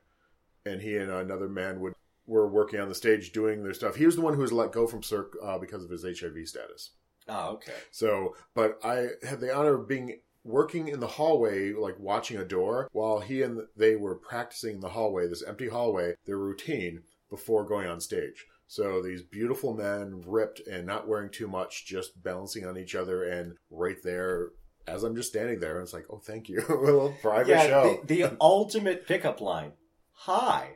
[0.66, 1.94] and he and another man would
[2.30, 3.96] were working on the stage doing their stuff.
[3.96, 6.48] He was the one who was let go from Cirque uh, because of his HIV
[6.48, 6.92] status.
[7.28, 7.74] Oh, okay.
[7.92, 12.46] So, but I had the honor of being working in the hallway, like watching a
[12.46, 17.04] door, while he and they were practicing in the hallway, this empty hallway, their routine
[17.30, 18.46] before going on stage.
[18.68, 23.24] So these beautiful men, ripped and not wearing too much, just balancing on each other,
[23.24, 24.50] and right there,
[24.88, 28.00] as I'm just standing there, it's like, oh, thank you, a little private yeah, show.
[28.06, 29.74] the, the ultimate pickup line.
[30.14, 30.76] Hi,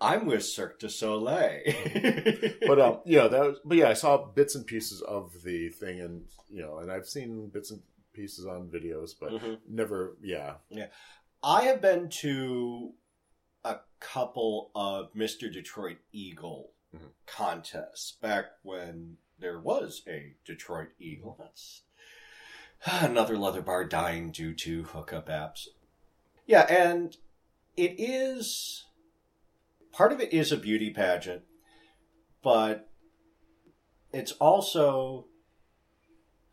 [0.00, 1.62] I'm with Cirque du Soleil.
[2.66, 3.58] but um, yeah, that was.
[3.64, 7.06] But yeah, I saw bits and pieces of the thing, and you know, and I've
[7.06, 7.80] seen bits and
[8.12, 9.58] pieces on videos, but Mhm.
[9.68, 10.16] never.
[10.22, 10.88] Yeah, yeah.
[11.42, 12.92] I have been to
[13.64, 15.52] a couple of Mr.
[15.52, 17.10] Detroit Eagle Mhm.
[17.26, 21.36] contests back when there was a Detroit Eagle.
[21.38, 21.82] That's
[22.84, 25.68] another leather bar dying due to hookup apps.
[26.46, 27.16] Yeah, and
[27.76, 28.85] it is
[29.96, 31.42] part of it is a beauty pageant,
[32.42, 32.90] but
[34.12, 35.26] it's also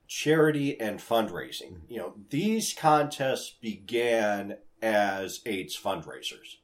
[0.08, 1.82] charity and fundraising.
[1.90, 6.58] You know, these contests began as AIDS fundraisers.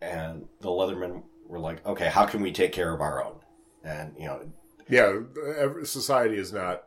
[0.00, 3.40] And the Leathermen were like, okay, how can we take care of our own?
[3.84, 4.50] And, you know,
[4.88, 5.20] yeah.
[5.84, 6.84] Society is not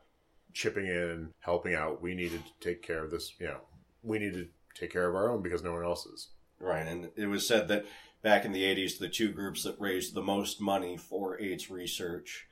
[0.52, 2.02] chipping in, helping out.
[2.02, 3.34] We needed to take care of this.
[3.40, 3.62] You know,
[4.02, 6.30] we needed to take care of our own because no one else is.
[6.60, 7.86] Right, and it was said that
[8.24, 12.48] back in the 80s, the two groups that raised the most money for AIDS research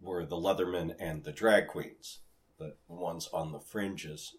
[0.00, 2.20] were the Leathermen and the drag queens,
[2.58, 4.36] the ones on the fringes.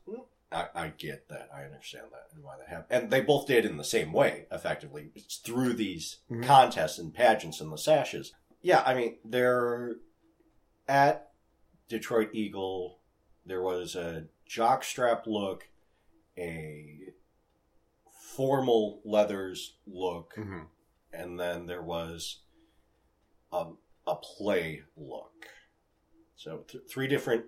[0.51, 1.49] I, I get that.
[1.53, 3.03] I understand that and why that happened.
[3.03, 5.11] And they both did in the same way, effectively.
[5.15, 6.43] It's through these Mhm.
[6.43, 8.33] contests and pageants and the sashes.
[8.61, 9.97] Yeah, I mean, they're
[10.87, 11.31] at
[11.87, 12.99] Detroit Eagle.
[13.45, 15.67] There was a jockstrap look,
[16.37, 17.13] a
[18.39, 20.59] formal leathers look, Mm-hmm.
[21.11, 22.39] and then there was
[23.51, 23.65] a,
[24.07, 25.45] a play look.
[26.37, 27.43] So th- three different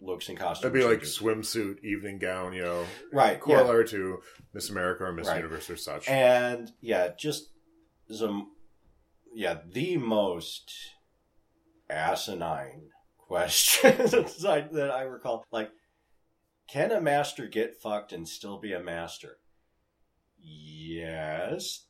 [0.00, 0.62] looks and costumes.
[0.72, 3.38] That'd be like swimsuit, evening gown, you know, right, yeah.
[3.38, 4.18] corollary to
[4.52, 5.36] Miss America or Miss Right.
[5.36, 6.08] Universe or such.
[6.08, 7.50] and yeah, just
[8.10, 8.48] some,
[9.32, 10.72] yeah, the most
[11.88, 15.44] asinine question that I- that I recall.
[15.52, 15.70] Like,
[16.68, 19.38] can a master get fucked and still be a master?
[20.40, 21.86] Yes.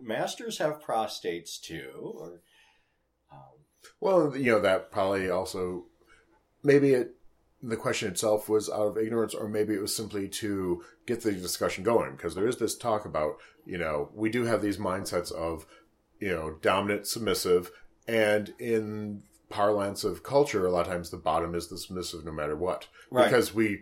[0.00, 2.42] Masters have prostates too, or
[3.32, 3.64] um,
[4.00, 5.86] Well, you know that probably also
[6.62, 7.16] maybe it
[7.62, 11.32] the question itself was out of ignorance, or maybe it was simply to get the
[11.32, 15.32] discussion going because there is this talk about you know we do have these mindsets
[15.32, 15.66] of
[16.20, 17.70] you know dominant, submissive,
[18.06, 22.32] and in parlance of culture, a lot of times the bottom is the submissive no
[22.32, 23.24] matter what right.
[23.24, 23.80] because we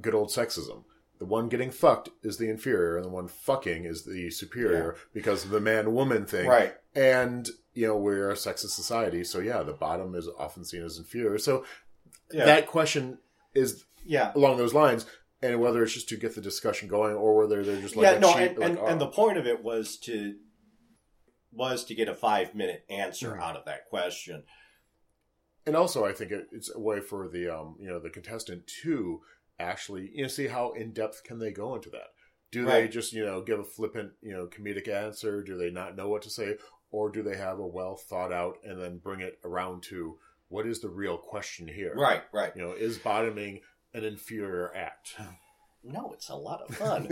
[0.00, 0.84] good old sexism.
[1.20, 5.44] The one getting fucked is the inferior, and the one fucking is the superior because
[5.44, 6.48] of the man woman thing.
[6.48, 6.74] right.
[6.96, 9.22] And, you know, we're a sexist society.
[9.22, 11.38] So, yeah, the bottom is often seen as inferior.
[11.38, 11.64] So,
[12.32, 12.46] Yeah.
[12.46, 13.18] that question
[13.54, 14.32] is yeah.
[14.34, 15.06] along those lines.
[15.42, 18.12] And whether it's just to get the discussion going or whether they're just like, yeah,
[18.16, 18.86] a no, cheap, and, like, and, oh.
[18.86, 20.34] and the point of it was to
[21.52, 23.40] was to get a five minute answer Mhm.
[23.42, 24.44] out of that question.
[25.66, 28.66] and also I think it, it's a way for the, um, you know, the contestant
[28.82, 29.20] to
[29.60, 32.08] actually, you know, see how in depth can they go into that.
[32.52, 35.42] Do they just, you know, give a flippant, you know, comedic answer?
[35.42, 36.56] Do they not know what to say?
[36.90, 40.18] Or do they have a well thought out and then bring it around to
[40.48, 41.94] what is the real question here?
[41.94, 42.52] Right, right.
[42.56, 43.60] You know, is bottoming
[43.94, 45.14] an inferior act?
[45.82, 47.08] No, it's a lot of fun.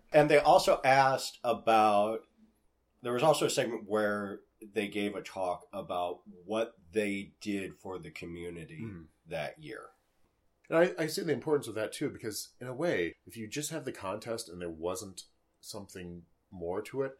[0.12, 2.20] and they also asked about.
[3.02, 4.38] There was also a segment where
[4.74, 9.06] they gave a talk about what they did for the community Mhm.
[9.28, 9.86] that year.
[10.72, 13.46] And I, I see the importance of that too, because in a way, if you
[13.46, 15.24] just have the contest and there wasn't
[15.60, 17.12] something more to it,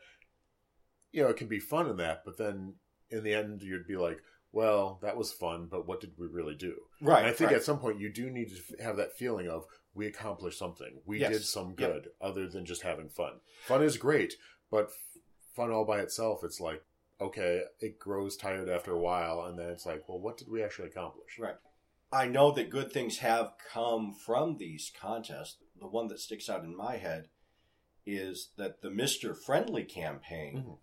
[1.12, 2.76] you know, it can be fun in that, but then
[3.10, 4.20] in the end, you'd be like,
[4.52, 6.76] well, that was fun, but what did we really do?
[7.02, 7.18] Right.
[7.18, 7.56] and I think right.
[7.56, 11.00] at some point you do need to have that feeling of we accomplished something.
[11.04, 11.32] We Yes.
[11.32, 11.76] did some Yep.
[11.76, 13.40] good other than just having fun.
[13.66, 14.34] Fun is great,
[14.70, 15.18] but f-
[15.54, 16.82] fun all by itself, it's like,
[17.20, 20.62] okay, it grows tired after a while, and then it's like, well, what did we
[20.62, 21.38] actually accomplish?
[21.38, 21.56] Right.
[22.12, 25.56] I know that good things have come from these contests.
[25.80, 27.28] The one that sticks out in my head
[28.04, 29.36] is that the Mr.
[29.36, 30.78] Friendly campaign Mhm.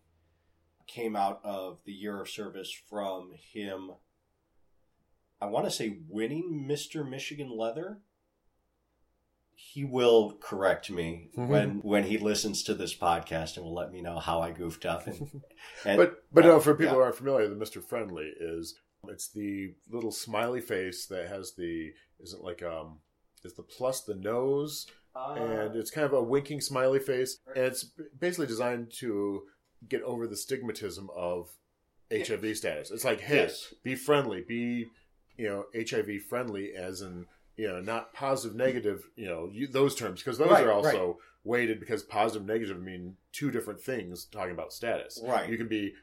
[0.87, 3.91] came out of the year of service from him.
[5.41, 7.07] I want to say winning Mr.
[7.07, 8.01] Michigan Leather.
[9.55, 11.47] He will correct me Mhm.
[11.47, 14.85] when when he listens to this podcast and will let me know how I goofed
[14.85, 15.05] up.
[15.05, 15.43] And,
[15.85, 16.93] and but but uh, no, for people yeah.
[16.93, 21.93] who aren't familiar, the Mister Friendly is it's the little smiley face that has the
[22.21, 22.99] isn't like um
[23.43, 24.87] is the plus the nose?
[25.15, 27.39] And it's kind of a winking smiley face.
[27.55, 29.43] And it's basically designed to
[29.87, 31.49] get over the stigmatism of
[32.11, 32.91] HIV status.
[32.91, 34.87] It's like hey, yes, be friendly, be
[35.37, 39.95] you know HIV friendly as in you know not positive negative you know you, those
[39.95, 40.21] terms.
[40.21, 44.73] Because those Right, are also weighted because positive negative mean two different things talking about
[44.73, 45.21] status.
[45.25, 45.49] right.
[45.49, 45.93] You can be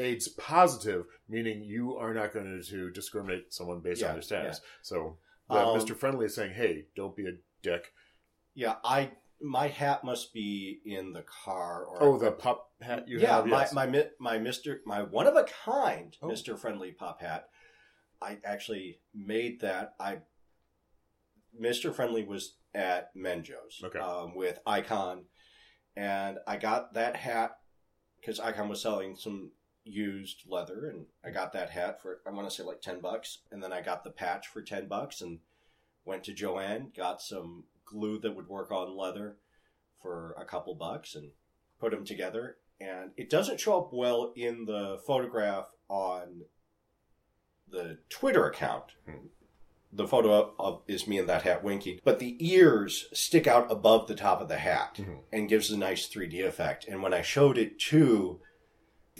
[0.00, 4.60] AIDS positive, meaning you are not going to discriminate someone based Yeah, on their status.
[4.82, 5.94] So the Um, Mr.
[5.96, 7.32] Friendly is saying, "Hey, don't be a
[7.62, 7.92] dick."
[8.54, 11.84] Yeah, I my hat must be in the car.
[11.86, 13.46] Or Oh, the pop hat you yeah, have.
[13.46, 16.28] my my my Mister my one of a kind Oh.
[16.28, 17.48] Mister Friendly pop hat.
[18.22, 19.94] I actually made that.
[19.98, 20.20] I
[21.52, 23.98] Mister Friendly was at Menjo's Okay.
[23.98, 25.24] um, with Icon,
[25.96, 27.58] and I got that hat
[28.20, 29.50] because Icon was selling some
[29.92, 33.38] used leather, and I got that hat for I want to say like ten bucks,
[33.50, 35.40] and then I got the patch for ten bucks, and
[36.04, 39.36] went to Joann, got some glue that would work on leather
[40.02, 41.30] for a couple bucks, and
[41.78, 42.56] put them together.
[42.80, 46.44] And it doesn't show up well in the photograph on
[47.68, 48.84] the Twitter account.
[49.04, 49.26] Hmm.
[49.92, 54.06] The photo of, is me in that hat winking, but the ears stick out above
[54.06, 55.24] the top of the hat Mhm.
[55.32, 56.86] and gives a nice 3D effect.
[56.86, 58.40] And when I showed it to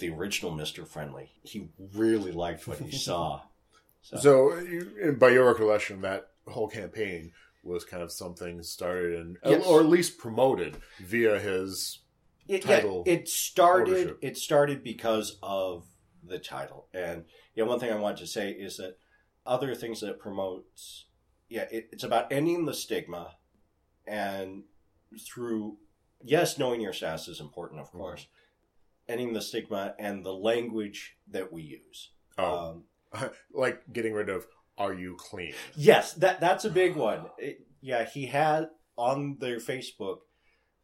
[0.01, 0.87] the original Mr.
[0.87, 3.43] Friendly, he really liked what he saw.
[4.03, 7.33] So, So, you, by your recollection, that whole campaign
[7.63, 9.67] was kind of something started and Yes.
[9.67, 12.01] or at least promoted via his
[12.49, 13.95] it, yeah, title it started.
[13.95, 14.19] ownership.
[14.23, 15.87] It started because of
[16.23, 17.25] the title, and
[17.55, 18.97] yeah, one thing I want to say is that
[19.47, 21.07] other things that promotes.
[21.49, 23.37] Yeah, it, it's about ending the stigma,
[24.07, 24.65] and
[25.19, 25.77] through
[26.23, 27.99] yes, knowing your status is important, of mm-hmm.
[27.99, 28.27] course.
[29.11, 32.11] Ending the stigma and the language that we use.
[32.39, 32.83] oh,
[33.13, 34.47] Um, like getting rid of
[34.79, 37.27] "Are you clean?" Yes, that that's a big one.
[37.39, 40.19] It- yeah, he had on their Facebook,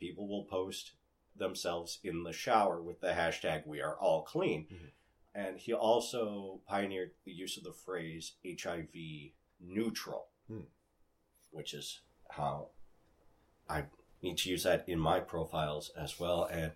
[0.00, 0.92] people will post
[1.36, 4.90] themselves in the shower with the hashtag "We are all clean," Mhm.
[5.34, 10.62] and he also pioneered the use of the phrase "HIV neutral," Hmm.
[11.52, 12.00] which is
[12.30, 12.70] how
[13.68, 13.84] I
[14.22, 16.44] need to use that in my profiles as well.
[16.44, 16.72] And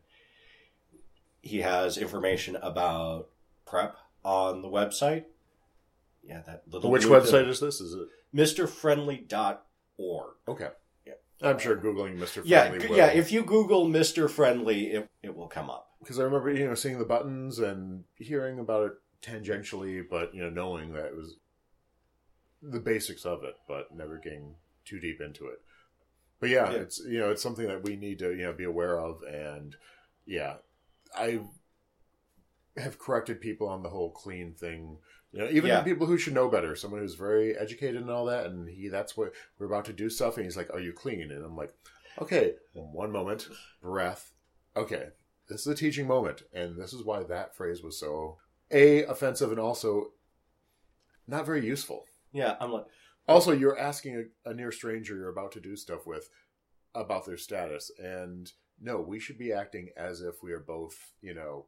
[1.43, 3.29] he has information about
[3.67, 5.25] PrEP on the website.
[6.23, 7.81] Yeah, that little Which website is this?
[7.81, 10.31] Is it MrFriendly.org.
[10.49, 10.69] okay?
[11.07, 11.13] Yeah.
[11.43, 12.79] I'm sure googling Mister Friendly.
[12.81, 12.97] g- will.
[12.97, 13.07] yeah.
[13.07, 14.29] If you Google Mr.
[14.31, 15.89] Friendly, it, it will come up.
[16.01, 20.43] because I remember you know seeing the buttons and hearing about it tangentially, but you
[20.43, 21.37] know knowing that it was
[22.63, 25.61] the basics of it, but never getting too deep into it.
[26.41, 26.77] But yeah, Yeah.
[26.79, 29.77] it's you know it's something that we need to you know be aware of, and
[30.27, 30.57] yeah,
[31.17, 31.41] I
[32.77, 34.99] have corrected people on the whole clean thing.
[35.33, 35.83] You know, even Yeah.
[35.83, 39.17] people who should know better, someone who's very educated and all that, and he that's
[39.17, 41.73] what we're about to do stuff, and he's like, "Are you clean?" And I'm like,
[42.21, 43.49] "Okay, one moment,
[43.81, 44.33] breath.
[44.77, 45.11] Okay,
[45.49, 48.39] this is a teaching moment, and this is why that phrase was so
[48.73, 50.13] a offensive and also
[51.27, 52.07] not very useful.
[52.33, 52.87] Yeah, I'm like,
[53.29, 56.29] Also, you're asking a, a near stranger you're about to do stuff with
[56.95, 61.35] about their status, and no, we should be acting as if we are both, you
[61.35, 61.67] know,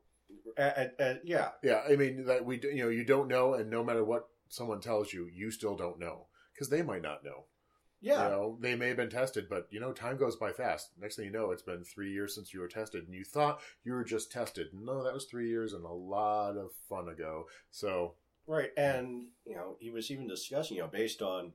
[0.59, 1.83] uh, uh, uh, yeah, yeah.
[1.89, 5.13] I mean that we, you know, you don't know, and no matter what someone tells
[5.13, 7.45] you, you still don't know because they might not know.
[8.01, 10.91] yeah, You know, they may have been tested, but you know, time goes by fast.
[10.99, 13.61] Next thing you know, it's been three years since you were tested, and you thought
[13.85, 14.69] you were just tested.
[14.73, 17.45] No, that was three years and a lot of fun ago.
[17.71, 18.15] So,
[18.47, 18.71] right.
[18.77, 21.53] And you know, he was even discussing, you know, based on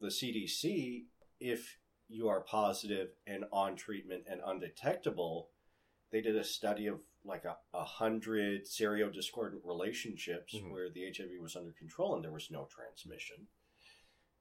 [0.00, 1.04] the CDC,
[1.40, 1.78] if
[2.12, 5.48] you are positive and on treatment and undetectable,
[6.10, 10.70] they did a study of like a, a hundred serodiscordant relationships Mhm.
[10.72, 13.48] where the HIV was under control and there was no transmission.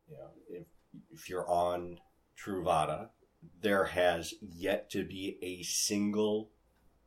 [0.08, 0.68] You know, if
[1.10, 2.02] if you're on
[2.36, 3.12] Truvada,
[3.62, 6.52] there has yet to be a single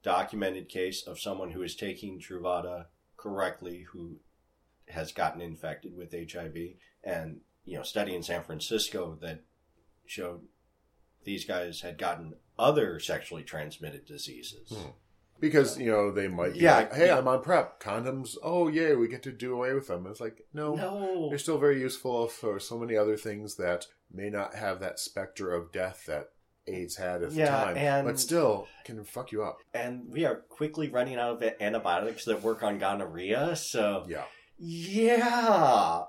[0.02, 2.86] documented case of someone who is taking Truvada
[3.16, 4.20] correctly who
[4.88, 6.76] has gotten infected with HIV.
[7.02, 9.44] And, you know, study in San Francisco that
[10.06, 10.46] showed
[11.24, 14.68] these guys had gotten other sexually transmitted diseases.
[14.72, 14.90] Hmm.
[15.40, 16.76] because you know they might, be Yeah.
[16.76, 18.36] like, hey, I'm on PrEP condoms.
[18.42, 20.06] Oh yeah, we get to do away with them.
[20.06, 21.28] It's like no, No.
[21.28, 25.52] they're still very useful for so many other things that may not have that specter
[25.52, 26.30] of death that
[26.66, 29.58] AIDS had at Yeah, the time, and- but still can fuck you up.
[29.74, 33.54] And we are quickly running out of antibiotics that work on gonorrhea.
[33.56, 34.24] So, Yeah.
[34.56, 36.04] yeah.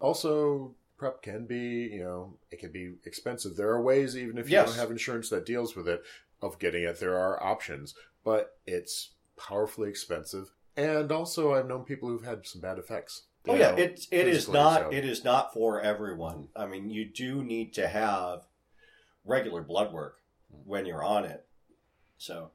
[0.00, 3.56] Also, PrEP can be, you know, it can be expensive.
[3.56, 4.68] There are ways, even if you Yes.
[4.70, 6.02] don't have insurance that deals with it,
[6.42, 7.00] of getting it.
[7.00, 7.94] There are options,
[8.24, 10.52] but it's powerfully expensive.
[10.76, 13.22] And also, I've known people who've had some bad effects.
[13.48, 16.48] Oh you yeah, know, it it is not so- it is not for everyone.
[16.56, 18.44] I mean, you do need to have
[19.24, 20.20] regular blood work
[20.64, 21.46] when you're on it.
[22.18, 22.50] So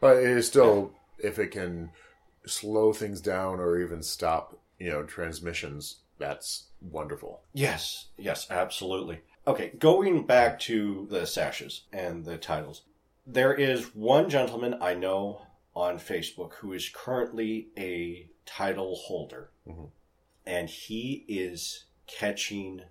[0.00, 1.92] But it is still, if it can
[2.46, 7.42] slow things down or even stop, you know, transmissions, that's wonderful.
[7.52, 9.20] yes, yes, absolutely.
[9.46, 12.82] Okay, going back to the sashes and the titles.
[13.26, 15.42] There is one gentleman I know
[15.74, 19.50] on Facebook who is currently a title holder.
[19.66, 19.90] Mhm.
[20.46, 22.82] And he is catching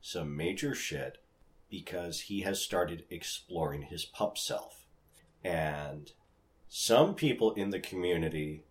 [0.00, 1.18] some major shit
[1.70, 4.86] because he has started exploring his pup self.
[5.42, 6.12] And
[6.68, 8.64] some people in the community,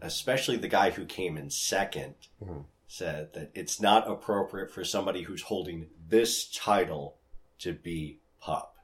[0.00, 2.64] especially the guy who came in 2nd Mhm.
[2.90, 7.18] Said that it's not appropriate for somebody who's holding this title
[7.60, 8.74] to be pup.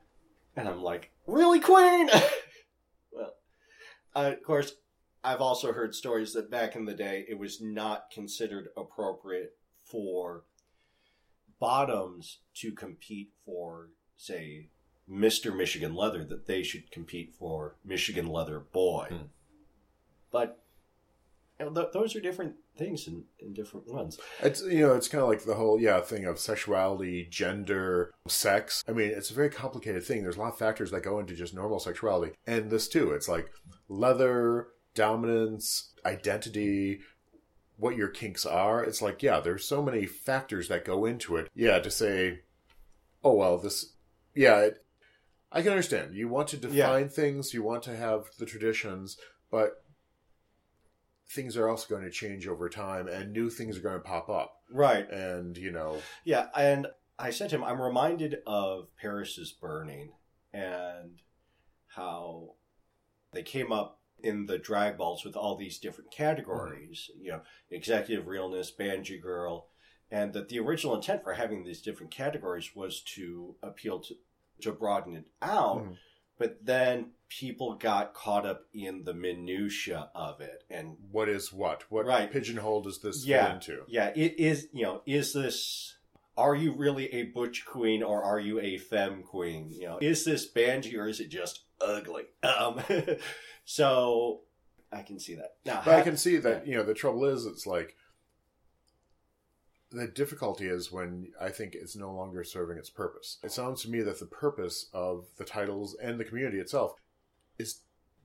[0.54, 2.08] And I'm like, really, Queen?
[3.10, 3.34] well,
[4.14, 4.74] uh, of course,
[5.24, 10.44] I've also heard stories that back in the day it was not considered appropriate for
[11.58, 14.68] bottoms to compete for, say,
[15.10, 15.54] Mr.
[15.54, 19.08] Michigan Leather, that they should compete for Michigan Leather Boy.
[19.10, 19.26] Hmm.
[20.30, 20.62] But
[21.58, 24.18] th- those are different things in, in different ones.
[24.42, 28.82] It's you know, it's kind of like the whole yeah thing of sexuality, gender, sex.
[28.88, 30.22] I mean, it's a very complicated thing.
[30.22, 33.12] There's a lot of factors that go into just normal sexuality, and this too.
[33.12, 33.48] It's like
[33.88, 37.00] leather, dominance, identity,
[37.76, 38.82] what your kinks are.
[38.84, 41.48] It's like, yeah, there's so many factors that go into it.
[41.54, 42.40] Yeah, to say,
[43.24, 43.92] oh well, this,
[44.34, 44.84] yeah, it,
[45.52, 46.14] I can understand.
[46.14, 47.08] You want to define Yeah.
[47.08, 49.16] things, you want to have the traditions,
[49.50, 49.82] but
[51.28, 54.28] things are also going to change over time, and new things are going to pop
[54.28, 54.60] up.
[54.70, 55.08] Right.
[55.10, 56.86] And you know, Yeah, and
[57.18, 60.12] I said to him, I'm reminded of Paris Is Burning
[60.52, 61.22] and
[61.88, 62.54] how
[63.32, 68.26] they came up in the drag balls with all these different categories, you know, executive
[68.26, 69.68] realness, Banjee Girl,
[70.10, 74.14] and that the original intent for having these different categories was to appeal to
[74.62, 75.82] to broaden it out.
[75.82, 75.96] Mhm.
[76.38, 81.90] But then people got caught up in the minutia of it and what is what?
[81.90, 82.30] What Right.
[82.30, 83.46] pigeonhole does this Yeah.
[83.46, 83.84] fit into?
[83.88, 84.68] Yeah, it is.
[84.72, 85.96] You know, is this?
[86.36, 89.70] Are you really a butch queen or are you a femme queen?
[89.70, 92.24] You know, is this Banjee or is it just ugly?
[92.42, 92.80] Um,
[93.64, 94.42] so
[94.92, 95.82] I can see that now.
[95.84, 97.96] But I can see that you know the trouble is it's like
[99.90, 103.38] the difficulty is when I think it's no longer serving its purpose.
[103.42, 106.94] It sounds to me that the purpose of the titles and the community itself
[107.58, 107.80] is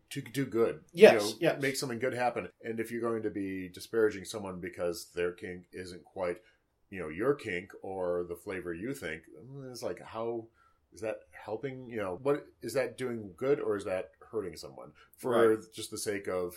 [0.09, 0.81] to do good.
[0.93, 1.61] Yes, you know, yes.
[1.61, 2.49] make something good happen.
[2.63, 6.37] And if you're going to be disparaging someone because their kink isn't quite,
[6.89, 9.23] you know, your kink or the flavor you think,
[9.69, 10.47] it's like how
[10.93, 11.87] is that helping?
[11.87, 15.59] You know, what is that doing good or is that hurting someone for Right.
[15.73, 16.55] just the sake of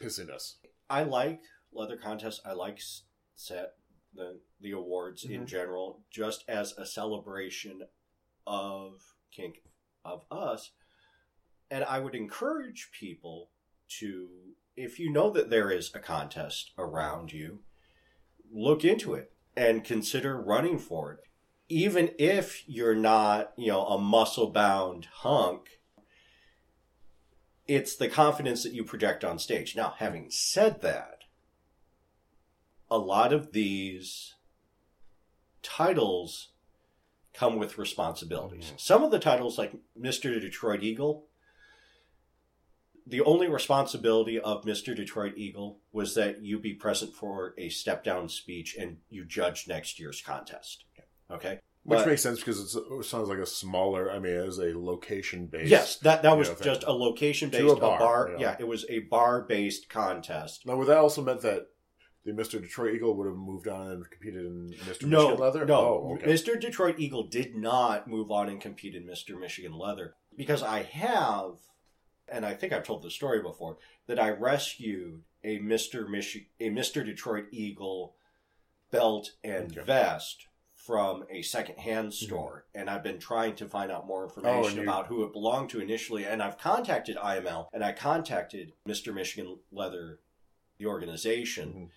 [0.00, 0.54] pissiness?
[0.88, 2.40] I like leather contests.
[2.44, 2.80] I like
[3.34, 3.74] set
[4.14, 5.46] the the awards in Mhm.
[5.46, 7.86] general, just as a celebration
[8.46, 9.62] of kink
[10.04, 10.70] of us.
[11.70, 13.50] And I would encourage people
[13.98, 14.28] to,
[14.76, 17.60] if you know that there is a contest around you,
[18.52, 21.20] look into it and consider running for it.
[21.68, 25.80] Even if you're not, you know, a muscle bound hunk,
[27.66, 29.74] it's the confidence that you project on stage.
[29.74, 31.24] Now, having said that,
[32.88, 34.34] a lot of these
[35.64, 36.52] titles
[37.34, 38.70] come with responsibilities.
[38.70, 38.80] Mhm.
[38.80, 40.40] Some of the titles, like Mr.
[40.40, 41.26] Detroit Eagle,
[43.06, 44.94] the only responsibility of Mr.
[44.94, 49.68] Detroit Eagle was that you be present for a step down speech and you judge
[49.68, 50.84] next year's contest.
[51.30, 51.60] Okay?
[51.84, 54.10] Which But- makes sense because it's, it sounds like a smaller.
[54.10, 55.70] I mean, it is a location based.
[55.70, 58.30] Yes, that, that was know, just a location based, a a bar, bar.
[58.32, 58.38] yeah.
[58.40, 60.66] yeah, it was a bar based contest.
[60.66, 61.66] Now, would that also meant that
[62.24, 65.64] the Mister Detroit Eagle would have moved on and competed in Mister No, Michigan Leather?
[65.64, 65.78] no.
[65.78, 66.26] Oh, okay.
[66.26, 66.60] Mr.
[66.60, 69.38] Detroit Eagle did not move on and compete in Mr.
[69.38, 71.52] Michigan Leather because I have,
[72.28, 76.06] and I think I've told the story before, that I rescued a Mr.
[76.08, 77.04] Michi- a Mr.
[77.04, 78.16] Detroit Eagle
[78.90, 79.82] belt and Okay.
[79.84, 84.88] vest from a secondhand store, and I've been trying to find out more information Mm-hmm.
[84.88, 89.12] Oh, about who it belonged to initially, and I've contacted IML and I contacted Mr.
[89.12, 90.20] Michigan Leather,
[90.78, 91.90] the organization, Mhm.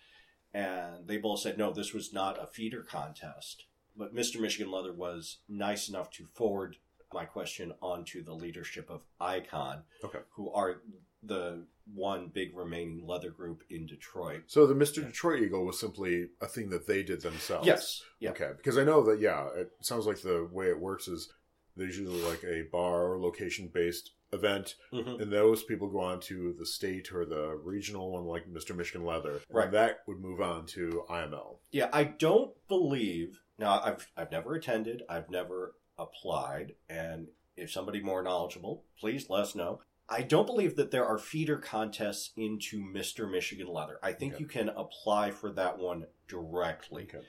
[0.54, 3.66] and they both said no, this was not a feeder contest.
[3.96, 4.40] But Mr.
[4.40, 6.78] Michigan Leather was nice enough to forward
[7.14, 10.20] my question onto the leadership of Icon, Okay.
[10.32, 10.82] who are
[11.24, 14.43] the one big remaining leather group in Detroit.
[14.47, 17.68] So the Mister Detroit Eagle was simply a thing that they did themselves.
[17.68, 21.07] Yes, yeah, Okay, because I know that yeah, it sounds like the way it works
[21.07, 21.32] is
[21.76, 25.20] there's usually like a bar or location based event, Mhm.
[25.22, 29.05] and those people go on to the state or the regional one, like Mister Michigan
[29.05, 29.38] Leather.
[29.38, 29.72] and Right.
[29.72, 31.60] that would move on to IML.
[31.72, 31.89] yeah.
[31.91, 33.82] I don't believe now.
[33.82, 35.03] I've I've never attended.
[35.10, 37.28] I've never applied, and
[37.58, 39.82] if somebody more knowledgeable, please let us know.
[40.08, 43.30] I don't believe that there are feeder contests into Mr.
[43.30, 44.00] Michigan Leather.
[44.02, 44.41] I think Okay.
[44.41, 47.04] you can apply for that one directly.
[47.04, 47.26] Okay.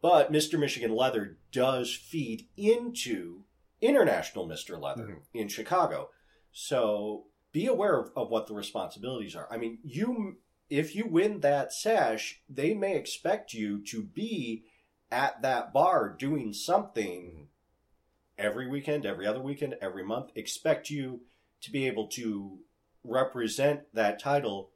[0.00, 0.58] But Mr.
[0.58, 3.44] Michigan Leather does feed into
[3.80, 4.80] International Mr.
[4.80, 5.22] Leather Mhm.
[5.34, 6.10] in Chicago.
[6.50, 9.46] So be aware of, of what the responsibilities are.
[9.52, 10.38] I mean, you
[10.68, 14.64] if you win that sash, they may expect you to be
[15.12, 17.48] at that bar doing something
[18.38, 20.30] every weekend, every other weekend, every month.
[20.34, 21.20] Expect you
[21.62, 22.58] to be able to
[23.04, 24.70] represent that title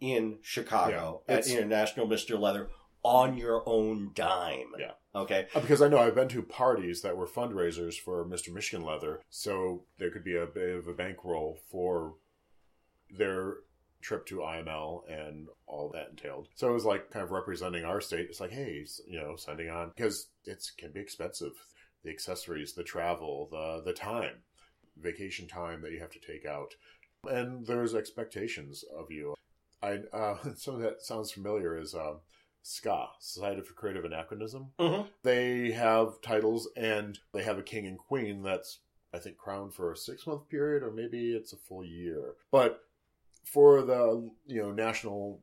[0.00, 2.38] in Chicago Yeah, at International Mr.
[2.38, 2.68] Leather
[3.02, 4.72] on your own dime.
[4.78, 4.92] Yeah.
[5.14, 5.46] Okay.
[5.54, 8.52] Uh, Because I know I've been to parties that were fundraisers for Mr.
[8.52, 12.14] Michigan Leather, so there could be a bit of a bankroll for
[13.10, 13.58] their
[14.00, 16.48] trip to IML and all that entailed.
[16.54, 18.26] So it was like kind of representing our state.
[18.28, 21.52] It's like, hey, you know, sending on because it can be expensive.
[22.04, 24.36] The accessories, the travel, the the time,
[25.00, 26.74] vacation time that you have to take out,
[27.28, 29.34] and there's expectations of you.
[29.82, 32.20] I uh, some of that sounds familiar is um,
[32.62, 35.08] SCA, Society for Creative Anachronism Mm-hmm.
[35.22, 38.80] they have titles and they have a king and queen that's
[39.12, 42.34] I think crowned for a six month period or maybe it's a full year.
[42.50, 42.80] But
[43.44, 45.40] for the you know national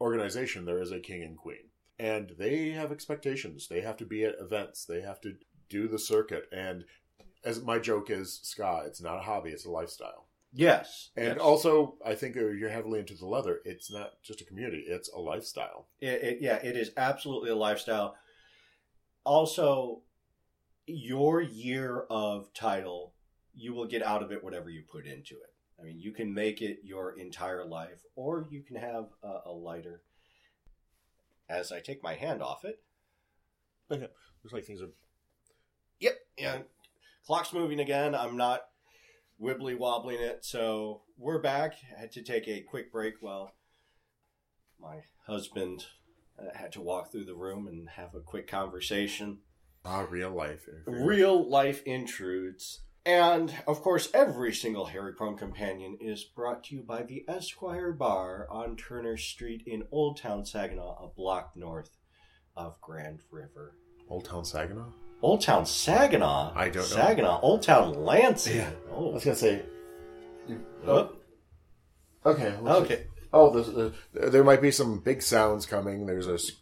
[0.00, 3.68] organization there is a king and queen, and they have expectations.
[3.68, 4.84] They have to be at events.
[4.84, 5.34] They have to
[5.68, 6.48] do the circuit.
[6.52, 6.84] And
[7.44, 10.28] as my joke is, ska, it's not a hobby; it's a lifestyle.
[10.52, 11.10] Yes.
[11.16, 11.38] And yes.
[11.38, 13.60] also, I think uh, you're heavily into the leather.
[13.64, 15.88] It's not just a community; it's a lifestyle.
[16.00, 18.16] It, it, yeah, it is absolutely a lifestyle.
[19.24, 20.02] Also,
[20.86, 23.14] your year of title,
[23.54, 25.54] you will get out of it whatever you put into it.
[25.80, 29.52] I mean, you can make it your entire life, or you can have a, a
[29.52, 30.02] lighter.
[31.48, 32.78] As I take my hand off it,
[34.42, 34.90] Looks like things are.
[36.38, 36.58] Yeah.
[37.26, 38.14] Clock's moving again.
[38.14, 38.62] I'm not
[39.40, 40.44] wibbly wobbling it.
[40.44, 41.74] So we're back.
[41.96, 43.52] I had to take a quick break while
[44.80, 45.84] my husband
[46.38, 49.38] uh, had to walk through the room and have a quick conversation.
[49.84, 50.66] Ah, real life.
[50.86, 52.80] Real life intrudes.
[53.06, 57.92] And of course, every single Harry Prone companion is brought to you by the Esquire
[57.92, 61.90] Bar on Turner Street in Old Town Saginaw, a block north
[62.56, 63.76] of Grand River.
[64.08, 64.90] Old Town Saginaw.
[65.24, 66.52] Old Town Saginaw.
[66.54, 66.82] I don't know.
[66.82, 67.40] Saginaw.
[67.40, 68.56] Old Town Lansing.
[68.56, 68.70] Yeah.
[68.70, 69.10] I Oh.
[69.10, 69.64] was gonna say.
[70.86, 71.16] Oh,
[72.26, 72.54] Okay.
[72.60, 72.96] let's okay.
[73.04, 73.08] see.
[73.32, 76.04] Oh, there's, uh, there might be some big sounds coming.
[76.06, 76.52] There's a s-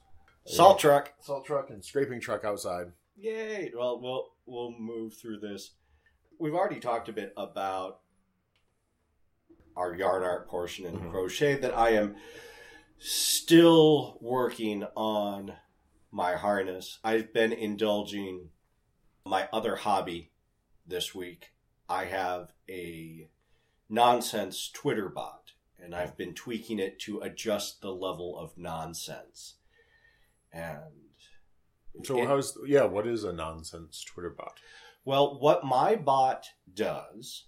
[0.47, 1.13] Salt truck.
[1.21, 2.93] salt truck and scraping truck outside.
[3.17, 3.73] Yay.
[3.77, 5.73] Well, we'll we'll move through this.
[6.39, 8.01] We've already talked a bit about
[9.77, 11.11] our yarn art portion and Mhm.
[11.11, 12.17] crochet that I am
[12.99, 15.55] still working on
[16.13, 16.99] my harness.
[17.05, 18.51] I've been indulging
[19.25, 20.31] my other hobby
[20.87, 21.53] this week.
[21.89, 23.29] I have a
[23.89, 29.57] nonsense Twitter bot, and I've been tweaking it to adjust the level of nonsense.
[30.53, 31.11] And
[32.05, 32.85] So it- how's yeah?
[32.85, 34.59] What is a nonsense Twitter bot?
[35.05, 37.47] well, what my bot does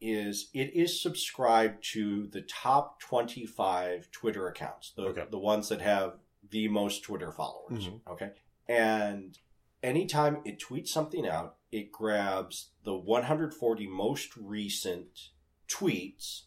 [0.00, 5.26] is it is subscribed to the top 25 Twitter accounts, the, Okay.
[5.30, 6.18] the ones that have
[6.50, 7.86] the most Twitter followers.
[7.88, 8.00] Mhm.
[8.08, 8.30] Okay.
[8.68, 9.38] And
[9.82, 15.30] anytime it tweets something out, it grabs the 140 most recent
[15.68, 16.42] tweets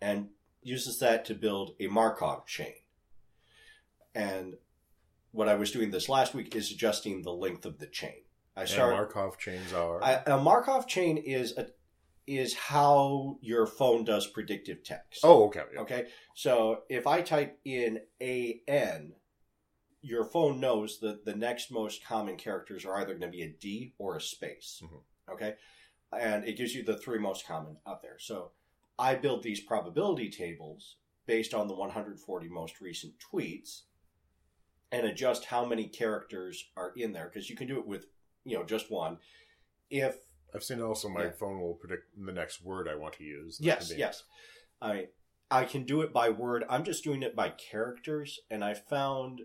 [0.00, 0.28] and
[0.62, 2.74] uses that to build a Markov chain.
[4.14, 4.54] And
[5.30, 8.22] what I was doing this last week is adjusting the length of the chain.
[8.56, 10.02] I And start Markov chains are.
[10.02, 11.68] I, a Markov chain is a
[12.26, 15.20] is how your phone does predictive text.
[15.24, 15.62] oh, okay.
[15.74, 15.80] yeah.
[15.80, 16.06] okay.
[16.34, 19.14] So if I type in a n,
[20.02, 23.48] your phone knows that the next most common characters are either going to be a
[23.48, 24.82] D or a space.
[24.82, 25.02] Mhm.
[25.32, 25.56] Okay,
[26.12, 28.18] and it gives you the three most common up there.
[28.18, 28.52] So
[28.98, 30.96] I build these probability tables
[31.26, 33.82] based on the 140 most recent tweets
[34.90, 38.06] and adjust how many characters are in there because you can do it with
[38.44, 39.18] you know just one.
[39.90, 40.16] If
[40.52, 41.30] I've seen also my Yeah.
[41.30, 43.58] phone will predict the next word I want to use.
[43.60, 44.24] Yes, yes.
[44.80, 45.08] I
[45.52, 46.64] I can do it by word.
[46.68, 49.42] I'm just doing it by characters, and I found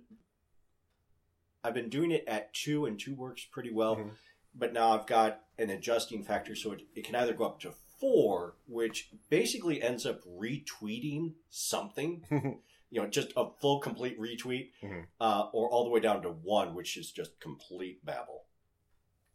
[1.65, 3.95] I've been doing it at two, and two works pretty well.
[3.95, 4.11] Mhm.
[4.53, 7.71] But now I've got an adjusting factor, so it, it can either go up to
[7.99, 12.23] four, which basically ends up retweeting something,
[12.91, 15.07] you know, just a full complete retweet, Mhm.
[15.19, 18.43] uh, or all the way down to one, which is just complete babble.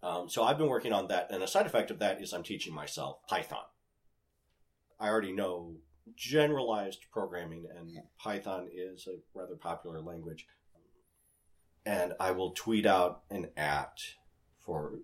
[0.03, 2.43] Um, so I've been working on that, and a side effect of that is I'm
[2.45, 3.65] teaching myself Python.
[4.99, 5.77] I already know
[6.17, 10.47] generalized programming, and Python is a rather popular language.
[11.87, 13.99] And I will tweet out an at
[14.59, 14.95] for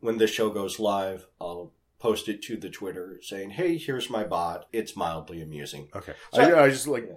[0.00, 1.26] when the show goes live.
[1.40, 4.66] I'll post it to the Twitter saying, "Hey, here's my bot.
[4.72, 6.12] It's mildly amusing." Okay.
[6.32, 7.16] So- I, I just like Yeah.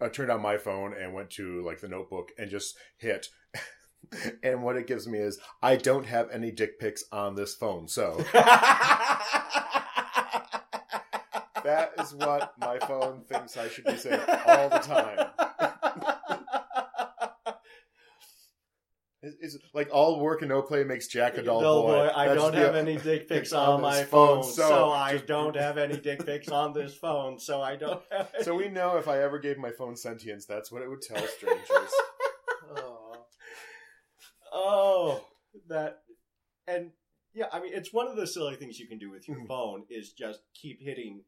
[0.00, 3.28] I turned on my phone and went to like the notebook and just hit.
[4.42, 7.86] and what it gives me is I don't have any dick pics on this phone.
[7.86, 8.16] So
[11.64, 15.28] that is what my phone thinks I should be saying all the time.
[19.24, 22.10] It's like all work and no play makes Jack a dull, Dull boy.
[22.14, 24.90] I That's don't the- have any dick pics on, on my phone, phone, so, so
[24.90, 28.30] I just- don't have any dick pics on this phone, so I don't have.
[28.34, 28.42] Any.
[28.44, 31.24] So we know if I ever gave my phone sentience, that's what it would tell
[31.28, 31.68] strangers.
[32.76, 33.26] oh.
[34.52, 35.24] oh,
[35.68, 36.00] that
[36.66, 36.90] and
[37.34, 39.46] yeah, I mean it's one of the silly things you can do with your Mhm.
[39.46, 41.22] phone is just keep hitting,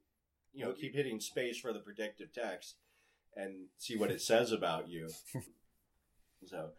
[0.53, 2.75] you know, keep hitting space for the predictive text
[3.37, 5.09] and see what it says about you.
[6.47, 6.71] so.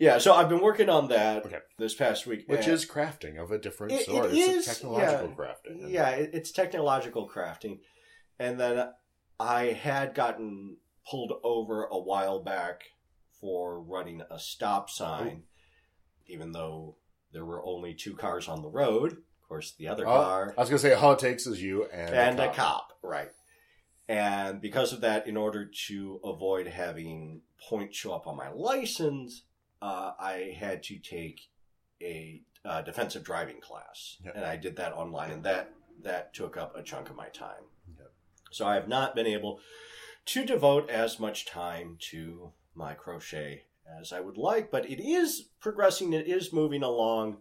[0.00, 1.58] Yeah, so I've been working on that Okay.
[1.76, 4.30] this past week, Which is crafting of a different It- sort.
[4.30, 5.34] it it's is, a technological yeah.
[5.34, 5.90] crafting.
[5.92, 7.80] Yeah, it, it's technological crafting.
[8.38, 8.90] And then
[9.38, 10.78] I had gotten
[11.08, 12.84] pulled over a while back
[13.42, 16.22] for running a stop sign, oh.
[16.26, 16.96] even though
[17.32, 19.12] there were only two cars on the road.
[19.12, 21.84] Of course, the other Oh, car I was gonna say all it takes is you
[21.86, 22.56] and, and a a cop.
[22.56, 23.30] cop, right?
[24.08, 29.42] And because of that, in order to avoid having points show up on my license,
[29.82, 31.40] uh, I had to take
[32.02, 34.32] a uh, defensive driving class, Yeah.
[34.34, 35.72] and I did that online, and that
[36.02, 37.64] that took up a chunk of my time.
[37.98, 38.06] Yeah.
[38.50, 39.60] So I have not been able
[40.26, 43.64] to devote as much time to my crochet
[44.00, 46.12] as I would like, but it is progressing.
[46.12, 47.38] It is moving along,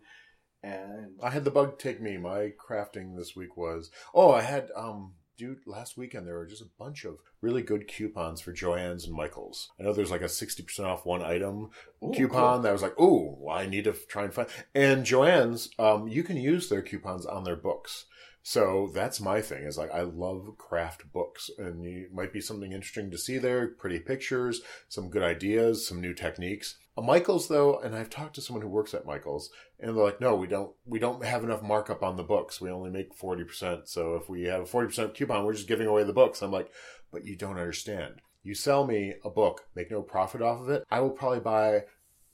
[0.64, 2.18] and I had the bug take me.
[2.18, 6.62] My crafting this week was oh, I had um dude last weekend there were just
[6.62, 9.70] a bunch of really good coupons for Joann's and Michaels.
[9.80, 11.70] I know there's like a sixty percent off one item
[12.04, 14.50] Ooh, coupon that was like, oh, well, I need to try and find.
[14.76, 18.06] And Joann's, um, you can use their coupons on their books.
[18.42, 19.64] So that's my thing.
[19.64, 23.68] Is like I love craft books, and you might be something interesting to see there.
[23.68, 26.78] Pretty pictures, some good ideas, some new techniques.
[26.98, 30.20] A Michaels though, and I've talked to someone who works at Michaels, and they're like,
[30.20, 32.60] no, we don't, we don't have enough markup on the books.
[32.60, 33.88] We only make forty percent.
[33.88, 36.42] So if we have a forty percent coupon, we're just giving away the books.
[36.42, 36.72] I'm like,
[37.12, 38.22] but you don't understand.
[38.42, 40.84] You sell me a book, make no profit off of it.
[40.90, 41.82] I will probably buy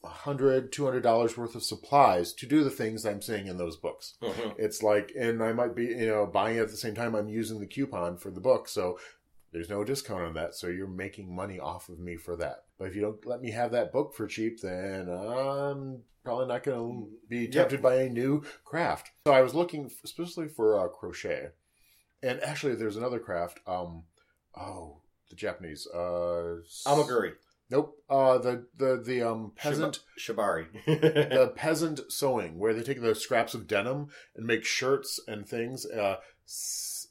[0.06, 4.16] $100, $200 worth of supplies to do the things I'm saying in those books.
[4.22, 4.56] Mhm.
[4.58, 7.30] It's like, and I might be, you know, buying it at the same time I'm
[7.30, 8.68] using the coupon for the book.
[8.68, 9.00] So
[9.52, 10.56] there's no discount on that.
[10.56, 12.66] So you're making money off of me for that.
[12.78, 16.64] But if you don't let me have that book for cheap, then I'm probably not
[16.64, 17.52] going to be Yep.
[17.52, 19.12] tempted by a new craft.
[19.28, 21.50] So I was looking specifically for uh, crochet.
[22.24, 23.60] And actually, there's another craft.
[23.68, 24.04] Um,
[24.58, 25.88] oh, the Japanese.
[25.88, 27.34] Uh, Amaguri,
[27.76, 27.98] Nope.
[28.10, 30.68] Uh, the the the um peasant Shibari.
[30.86, 35.86] the peasant sewing, where they take the scraps of denim and make shirts and things.
[35.86, 36.18] Uh,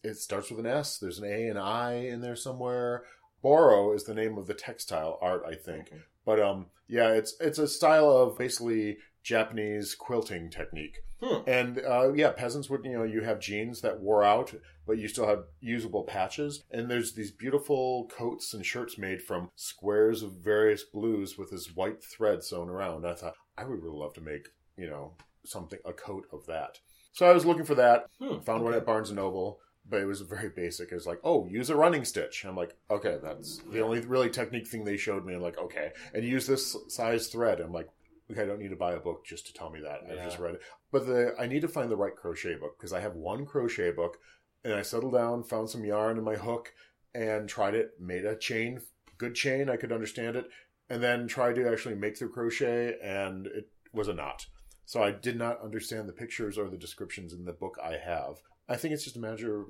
[0.02, 0.98] it starts with an S.
[0.98, 3.04] There's an A and I in there somewhere.
[3.42, 5.88] Boro is the name of the textile art, I think.
[5.88, 6.02] Okay.
[6.24, 10.98] But um, yeah, it's it's a style of basically Japanese quilting technique.
[11.24, 11.48] Hmm.
[11.48, 14.54] And uh, yeah, peasants would you know you have jeans that wore out,
[14.86, 16.64] but you still have usable patches.
[16.70, 21.74] And there's these beautiful coats and shirts made from squares of various blues with this
[21.74, 23.06] white thread sewn around.
[23.06, 25.12] I thought I would really love to make you know
[25.44, 26.78] something a coat of that.
[27.12, 28.06] So I was looking for that.
[28.20, 30.90] Hmm, Found one at Barnes and Noble, but it was very basic.
[30.90, 32.44] It was like, oh, use a running stitch.
[32.44, 35.34] I'm like, okay, that's the only really technique thing they showed me.
[35.34, 37.60] I'm like, okay, and use this size thread.
[37.60, 37.92] I'm like, okay,
[38.30, 40.00] I don't need to buy a book just to tell me that.
[40.10, 40.62] I've just read it.
[40.90, 43.90] But the I need to find the right crochet book because I have one crochet
[43.90, 44.18] book,
[44.64, 46.72] and I settled down, found some yarn in my hook,
[47.14, 48.00] and tried it.
[48.00, 48.80] Made a chain,
[49.18, 49.68] good chain.
[49.68, 50.46] I could understand it,
[50.88, 54.46] and then tried to actually make the crochet, and it was a knot.
[54.86, 58.36] So I did not understand the pictures or the descriptions in the book I have.
[58.68, 59.66] I think it's just a matter of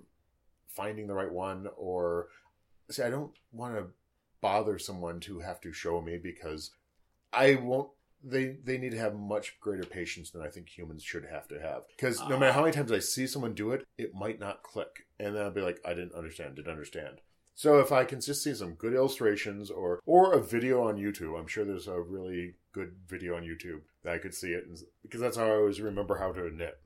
[0.69, 2.29] finding the right one or
[2.91, 3.87] see I don't want to
[4.41, 6.73] bother someone to have to show me because
[7.33, 7.91] I won't
[8.25, 11.61] they they need to have much greater patience than I think humans should have to
[11.61, 11.83] have.
[11.89, 15.07] Because no matter how many times I see someone do it, it might not click.
[15.19, 17.21] And then I'll be like, I didn't understand, didn't understand.
[17.55, 21.39] So if I can just see some good illustrations or or a video on YouTube,
[21.39, 24.77] I'm sure there's a really good video on YouTube that I could see it, and,
[25.03, 26.79] because that's how I always remember how to knit.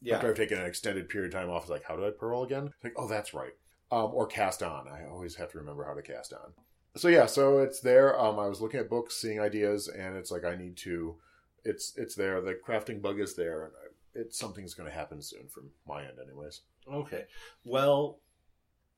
[0.00, 0.16] Yeah.
[0.16, 2.44] After I've taken an extended period of time off, it's like, how do I purl
[2.44, 2.66] again?
[2.66, 3.52] It's like, oh, that's right.
[3.90, 4.86] Um, or cast on.
[4.86, 6.52] I always have to remember how to cast on.
[6.96, 8.18] So yeah, so it's there.
[8.18, 11.16] Um, I was looking at books, seeing ideas, and it's like I need to.
[11.64, 12.40] It's it's there.
[12.40, 16.00] The crafting bug is there, and I, it something's going to happen soon from my
[16.02, 16.62] end, anyways.
[16.92, 17.24] Okay.
[17.64, 18.20] Well,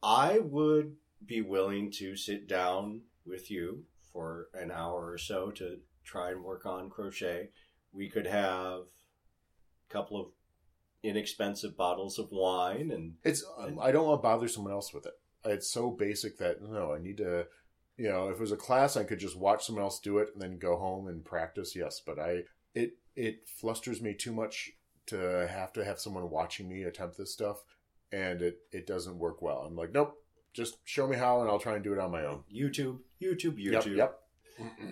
[0.03, 5.78] I would be willing to sit down with you for an hour or so to
[6.05, 7.51] try and work on crochet.
[7.93, 10.26] We could have a couple of
[11.03, 15.07] inexpensive bottles of wine and It's um, I don't want to bother someone else with
[15.07, 15.14] it.
[15.45, 17.47] It's so basic that no, I need to.
[18.01, 20.30] You know, if it was a class, I could just watch someone else do it
[20.32, 21.76] and then go home and practice.
[21.76, 22.44] Yes, but I
[22.74, 24.70] it it flusters me too much
[25.09, 27.62] to have to have someone watching me attempt this stuff,
[28.11, 29.59] and it it doesn't work well.
[29.66, 30.16] I'm like, nope,
[30.55, 32.44] just show me how, and I'll try and do it on my own.
[32.51, 33.96] YouTube, YouTube, Yep, YouTube.
[33.96, 34.20] yep.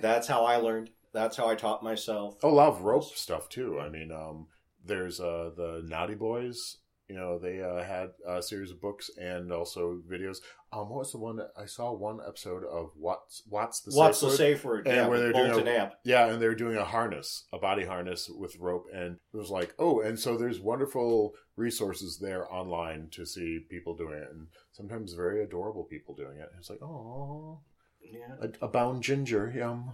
[0.03, 0.91] That's how I learned.
[1.15, 2.37] That's how I taught myself.
[2.43, 3.81] Oh, a lot of rope stuff too.
[3.81, 4.49] I mean, um,
[4.85, 6.77] there's uh, the Naughty Boys.
[7.09, 10.39] You know, they uh, had a series of books and also videos.
[10.73, 11.91] Um, what was the one I saw?
[11.93, 14.37] One episode of What's What's the What's Safe the Word?
[14.37, 14.87] safe word?
[14.87, 15.93] And yeah, where they're doing a- amp.
[16.05, 19.49] Yeah, and they were doing a harness, a body harness with rope, and it was
[19.49, 24.49] like, oh, and so there's wonderful resources there online to see people doing it, and
[24.73, 26.51] sometimes very adorable people doing it.
[26.59, 27.61] It's like, oh,
[28.03, 28.35] Yeah.
[28.61, 29.93] a, a bound ginger, yum.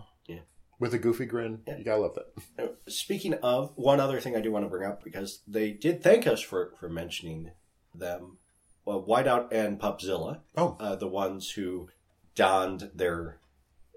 [0.78, 1.60] With a goofy grin.
[1.66, 1.78] Yeah.
[1.78, 2.16] You gotta love
[2.56, 2.76] that.
[2.88, 6.26] Speaking of one other thing, I do want to bring up because they did thank
[6.26, 7.50] us for for mentioning
[7.94, 8.38] them.
[8.84, 11.88] Well, Whiteout and Pupzilla, Oh, uh, the ones who
[12.34, 13.38] donned their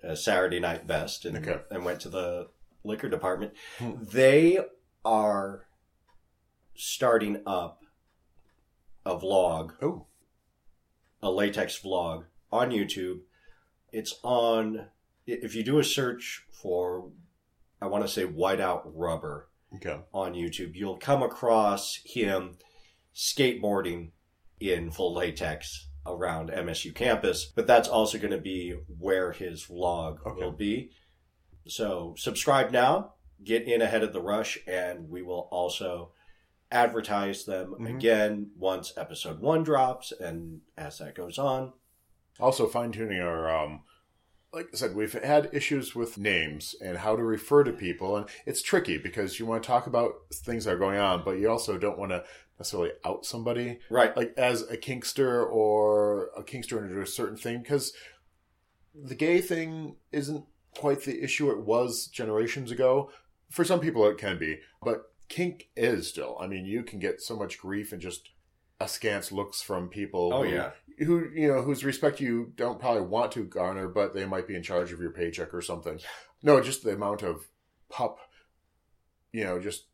[0.08, 1.60] uh, Saturday night vest and Okay.
[1.72, 2.50] and went to the
[2.84, 3.54] liquor department.
[3.80, 3.94] Hmm.
[4.02, 4.60] They
[5.04, 5.66] are
[6.76, 7.82] starting up
[9.06, 10.06] a vlog oh,
[11.22, 13.22] a latex vlog on YouTube.
[13.92, 14.88] It's on.
[15.28, 17.12] If you do a search for,
[17.82, 20.00] I want to say whiteout rubber Okay.
[20.14, 22.58] on YouTube, you'll come across him
[23.14, 24.12] skateboarding
[24.60, 27.46] in full latex around MSU campus.
[27.46, 30.42] But that's also going to be where his vlog Okay.
[30.42, 30.92] will be.
[31.68, 36.14] So subscribe now, get in ahead of the rush, and we will also
[36.72, 37.96] advertise them Mhm.
[37.98, 41.74] again once episode one drops and as that goes on.
[42.40, 43.84] Also, fine tuning our, um,
[44.58, 48.26] like I said, we've had issues with names and how to refer to people, and
[48.48, 51.48] it's tricky because you want to talk about things that are going on, but you
[51.48, 52.24] also don't want to
[52.58, 54.18] necessarily out somebody, Right.
[54.18, 57.94] like as a kinkster or a kinkster into a certain thing, because
[58.96, 60.44] the gay thing isn't
[60.76, 63.12] quite the issue it was generations ago.
[63.52, 66.36] For some people, it can be, but kink is still.
[66.42, 68.30] I mean, you can get so much grief and just
[68.82, 70.32] askance looks from people.
[70.34, 70.72] Oh yeah.
[70.98, 74.56] Who you know whose respect you don't probably want to garner, but they might be
[74.56, 76.00] in charge of your paycheck or something.
[76.44, 77.48] No, just the amount of
[77.90, 78.20] pup,
[79.32, 79.88] you know, just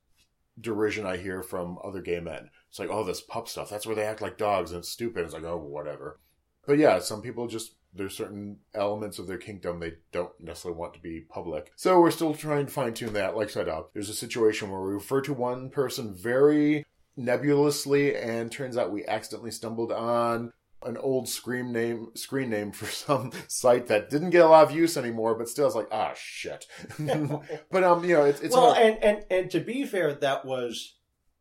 [0.59, 2.49] derision I hear from other gay men.
[2.69, 3.69] It's like, oh, this pup stuff.
[3.69, 5.25] That's where they act like dogs, and it's stupid.
[5.25, 6.19] It's like, oh, whatever.
[6.65, 10.93] But yeah, some people just there's certain elements of their kingdom they don't necessarily want
[10.95, 11.71] to be public.
[11.75, 13.35] So we're still trying to fine tune that.
[13.35, 16.85] Like I said, uh, there's a situation where we refer to one person very
[17.15, 20.51] nebulously, and turns out we accidentally stumbled on
[20.85, 24.75] an old screen name screen name for some site that didn't get a lot of
[24.75, 26.67] use anymore, but still it's like, ah, shit.
[27.71, 30.95] but um, you know, it's it's well, and, and and to be fair, that was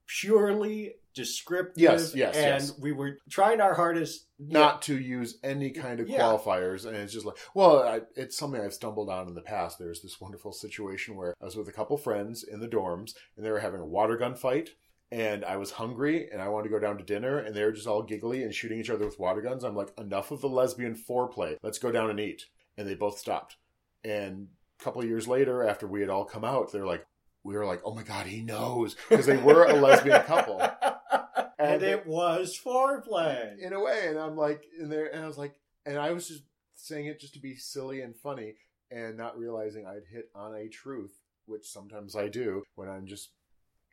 [0.06, 1.82] purely descriptive.
[1.82, 2.78] Yes, yes, and yes.
[2.78, 6.20] we were trying our hardest not to use any kind of Yeah.
[6.20, 9.78] qualifiers, and it's just like, well, I, it's something I've stumbled on in the past.
[9.78, 13.44] There's this wonderful situation where I was with a couple friends in the dorms, and
[13.44, 14.70] they were having a water gun fight.
[15.12, 17.70] And I was hungry, and I wanted to go down to dinner, and they were
[17.72, 19.62] just all giggly and shooting each other with water guns.
[19.62, 21.58] I'm like, enough of the lesbian foreplay.
[21.62, 22.46] Let's go down and eat.
[22.78, 23.56] And they both stopped.
[24.02, 24.48] And
[24.80, 27.04] a couple of years later, after we had all come out, they're like,
[27.44, 30.60] we were like, oh my god, he knows because they were a lesbian couple.
[31.58, 33.58] and, they- it was foreplay.
[33.58, 34.06] in a way.
[34.08, 36.44] And I'm like, in there, and I was like, and I was just
[36.74, 38.54] saying it just to be silly and funny,
[38.90, 43.28] and not realizing I'd hit on a truth, which sometimes I do when I'm just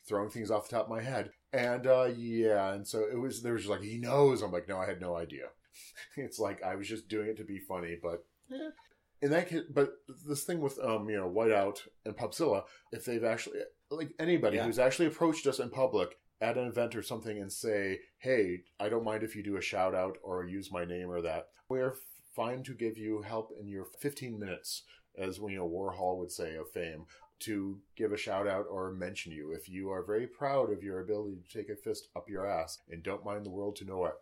[0.07, 1.31] throwing things off the top of my head.
[1.53, 3.41] And uh, yeah, and so it was.
[3.41, 4.41] There was just like he knows.
[4.41, 5.47] I'm like, no, I had no idea.
[6.17, 8.25] it's like I was just doing it to be funny, but.
[8.53, 8.69] eh.
[9.21, 9.95] In that case, but
[10.25, 13.59] this thing with um, you know, Whiteout and Pupzilla, if they've actually
[13.91, 14.63] like anybody Yeah.
[14.63, 18.87] who's actually approached us in public at an event or something and say, "Hey, I
[18.87, 21.95] don't mind if you do a shout out or use my name or that." We're
[22.33, 24.83] fine to give you help in your 15 minutes,
[25.17, 27.03] as you know Warhol would say of fame,
[27.41, 30.99] to give a shout out or mention you if you are very proud of your
[30.99, 34.05] ability to take a fist up your ass and don't mind the world to know
[34.05, 34.13] it.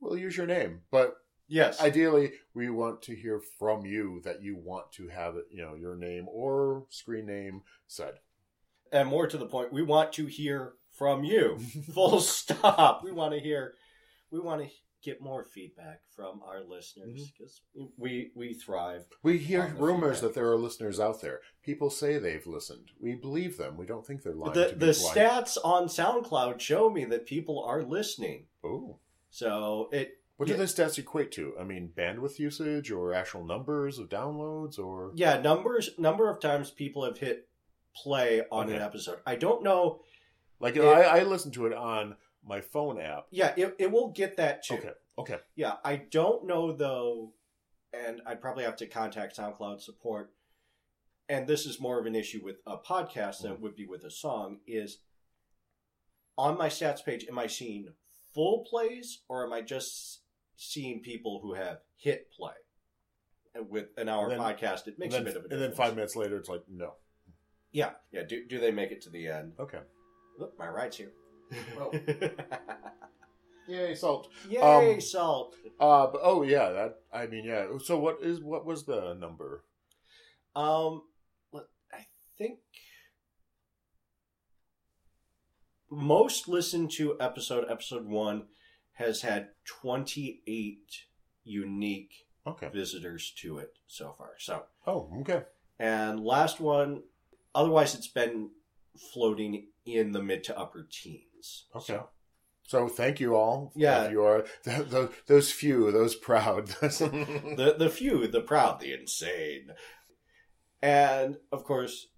[0.00, 1.16] We'll use your name, but
[1.48, 1.80] yes.
[1.80, 5.74] ideally we want to hear from you that you want to have it, you know,
[5.74, 8.14] your name or screen name said.
[8.92, 11.58] and more to the point, we want to hear from you.
[11.94, 13.02] Full stop.
[13.02, 13.74] We want to hear.
[14.30, 14.68] We want to
[15.02, 17.24] get more feedback from our listeners mm-hmm.
[17.36, 17.60] because
[17.96, 19.04] we we thrive.
[19.22, 20.34] We hear rumors feedback.
[20.34, 21.40] that there are listeners out there.
[21.62, 22.90] People say they've listened.
[23.00, 23.76] We believe them.
[23.76, 24.54] We don't think they're lying.
[24.54, 28.46] the to the stats on SoundCloud show me that people are listening.
[28.64, 28.98] Oh.
[29.30, 30.54] So it What Yeah.
[30.54, 31.54] do those stats equate to?
[31.58, 36.70] I mean, bandwidth usage or actual numbers of downloads or yeah numbers number of times
[36.70, 37.48] people have hit
[37.94, 39.18] play on an episode.
[39.26, 40.02] I don't know.
[40.60, 43.26] like It- I, I listen to it on my phone app.
[43.30, 44.74] Yeah, it, it will get that too.
[44.74, 44.90] Okay.
[45.18, 45.38] Okay.
[45.54, 47.34] Yeah, I don't know though,
[47.92, 50.32] and I'd probably have to contact SoundCloud support.
[51.28, 53.62] And this is more of an issue with a podcast than it mm-hmm.
[53.62, 54.58] would be with a song.
[54.66, 54.98] Is
[56.36, 57.88] on my stats page, am I seeing
[58.34, 60.22] full plays or am I just
[60.56, 62.52] seeing people who have hit play?
[63.54, 65.52] And with an hour then- podcast, it makes and a bit of a difference.
[65.52, 66.94] and then five minutes later, it's like no.
[67.70, 68.22] Yeah, yeah.
[68.28, 69.52] Do, do they make it to the end?
[69.58, 69.80] Okay.
[70.38, 71.12] Look, my ride's here.
[71.76, 71.92] Well.
[73.68, 74.28] Yay, salt.
[74.50, 74.58] Yay,
[74.94, 75.54] Um, salt.
[75.78, 77.66] Uh, but, oh yeah, that I mean yeah.
[77.84, 79.64] So what is what was the number?
[80.56, 81.02] Um,
[81.52, 82.58] let- I think
[85.90, 88.44] most listened to episode episode one
[88.94, 91.04] has had twenty eight
[91.44, 92.68] unique Okay.
[92.72, 94.30] visitors to it so far.
[94.38, 95.44] So, Oh, okay.
[95.78, 97.02] and last one,
[97.54, 98.50] otherwise it's been
[99.12, 101.22] floating in the mid to upper teens.
[101.74, 101.94] Okay.
[101.94, 102.08] So,
[102.64, 103.72] So thank you all.
[103.74, 104.10] Yeah.
[104.10, 106.66] You are th- th- those few, those proud.
[106.80, 109.72] the the few, the proud, the insane.
[110.80, 112.08] And of course,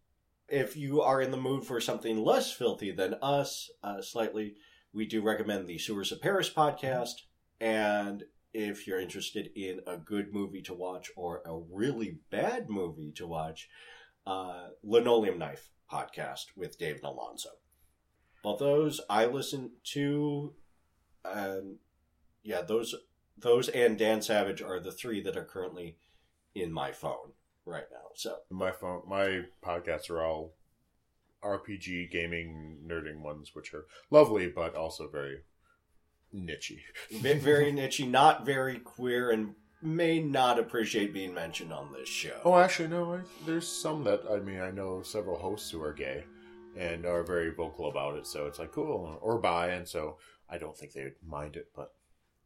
[0.48, 4.54] if you are in the mood for something less filthy than us, uh, slightly,
[4.92, 7.14] we do recommend the Sewers of Paris podcast.
[7.60, 13.12] And if you're interested in a good movie to watch or a really bad movie
[13.16, 13.68] to watch,
[14.26, 17.50] uh, Linoleum Knife podcast with Dave and Alonso.
[18.44, 20.52] Both those I listen to,
[21.24, 21.76] and
[22.42, 22.94] yeah, those
[23.38, 25.96] those and Dan Savage are the three that are currently
[26.54, 27.32] in my phone
[27.64, 28.10] right now.
[28.14, 30.52] So My phone, my podcasts are all
[31.42, 35.38] RPG gaming nerding ones, which are lovely, but also very
[36.34, 36.80] nichey.
[37.10, 42.38] ve- very nichey, not very queer, and may not appreciate being mentioned on this show.
[42.44, 43.14] Oh, actually, no.
[43.14, 46.24] I, there's some that I mean, I know several hosts who are gay
[46.78, 48.26] and are very vocal about it.
[48.26, 50.18] So it's like cool or buy, and so
[50.48, 51.68] I don't think they would mind it.
[51.74, 51.92] But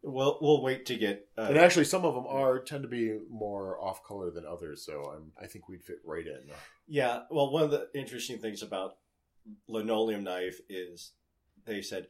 [0.00, 1.26] We'll we'll wait to get.
[1.36, 4.84] Uh, and actually, some of them are tend to be more off color than others.
[4.86, 6.42] So I'm, I think we'd fit right in.
[6.86, 8.92] Yeah, well, one of the interesting things about
[9.66, 11.12] Linoleum Knife is
[11.66, 12.06] they said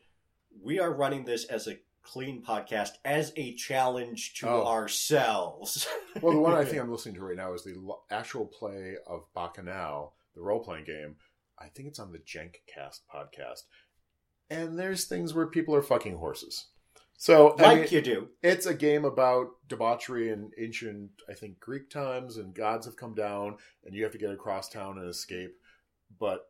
[0.62, 4.66] we are running this as a clean podcast as a challenge to Oh.
[4.66, 5.86] ourselves.
[6.20, 7.74] Well, the one I think I'm listening to right now is the
[8.10, 11.16] actual play of Bacchanal, the role playing game.
[11.60, 13.62] I think it's on the Jenkcast podcast.
[14.50, 16.66] And there's things where people are fucking horses.
[17.20, 18.28] So I like mean, you do.
[18.42, 23.14] it's a game about debauchery in ancient, I think, Greek times, and gods have come
[23.14, 25.50] down, and you have to get across town and escape.
[26.20, 26.46] But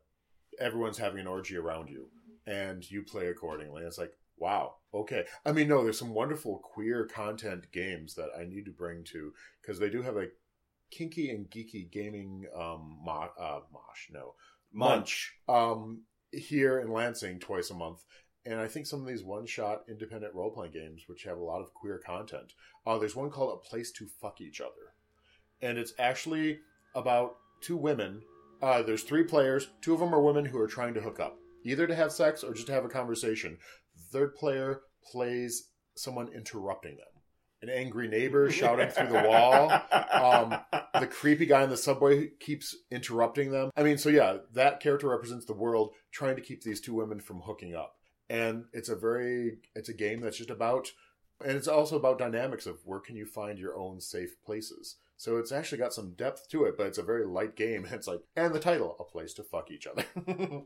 [0.59, 2.09] everyone's having an orgy around you,
[2.45, 3.81] and you play accordingly.
[3.81, 5.25] It's like, wow, okay.
[5.43, 9.33] I mean, no, there's some wonderful queer content games that I need to bring to
[9.61, 10.27] because they do have a
[10.91, 14.35] kinky and geeky gaming um, mo- uh, mosh, no,
[14.73, 15.33] Munch.
[15.47, 18.03] um, here in Lansing twice a month.
[18.45, 21.43] And I think some of these one shot independent role playing games, which have a
[21.43, 22.53] lot of queer content,
[22.85, 24.93] uh, there's one called A Place to Fuck Each Other.
[25.61, 26.59] And it's actually
[26.95, 28.21] about two women.
[28.61, 29.69] Uh, there's three players.
[29.81, 32.43] Two of them are women who are trying to hook up, either to have sex
[32.43, 33.57] or just to have a conversation.
[33.95, 37.05] The third player plays someone interrupting them.
[37.61, 39.69] An angry neighbor shouting through the wall
[40.13, 40.59] um,
[40.99, 43.71] the creepy guy in the subway keeps interrupting them.
[43.75, 47.19] I mean, so yeah, that character represents the world trying to keep these two women
[47.19, 47.95] from hooking up.
[48.29, 50.91] And it's a very, it's a game that's just about,
[51.43, 54.97] and it's also about dynamics of where can you find your own safe places.
[55.17, 57.87] So it's actually got some depth to it, but it's a very light game.
[57.91, 60.05] It's like, and the title, A Place to Fuck Each Other.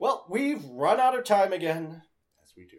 [0.00, 2.00] Well, we've run out of time again.
[2.42, 2.78] As we do.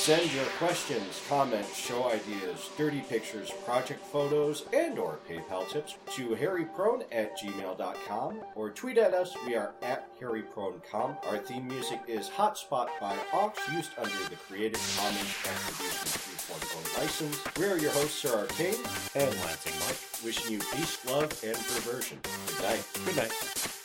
[0.00, 6.30] Send your questions, comments, show ideas, dirty pictures, project photos, and or PayPal tips to
[6.30, 9.36] harryprone at gmail.com or tweet at us.
[9.46, 11.22] We are at harrypronecom.
[11.26, 17.38] Our theme music is Hotspot by Ox, used under the Creative Commons Attribution 3.0 license.
[17.58, 18.82] We're your hosts, Sir Arcane,
[19.14, 20.24] And Lansing Mike.
[20.24, 22.18] wishing you peace, love, and perversion.
[22.46, 22.88] Good night.
[23.04, 23.79] Good night.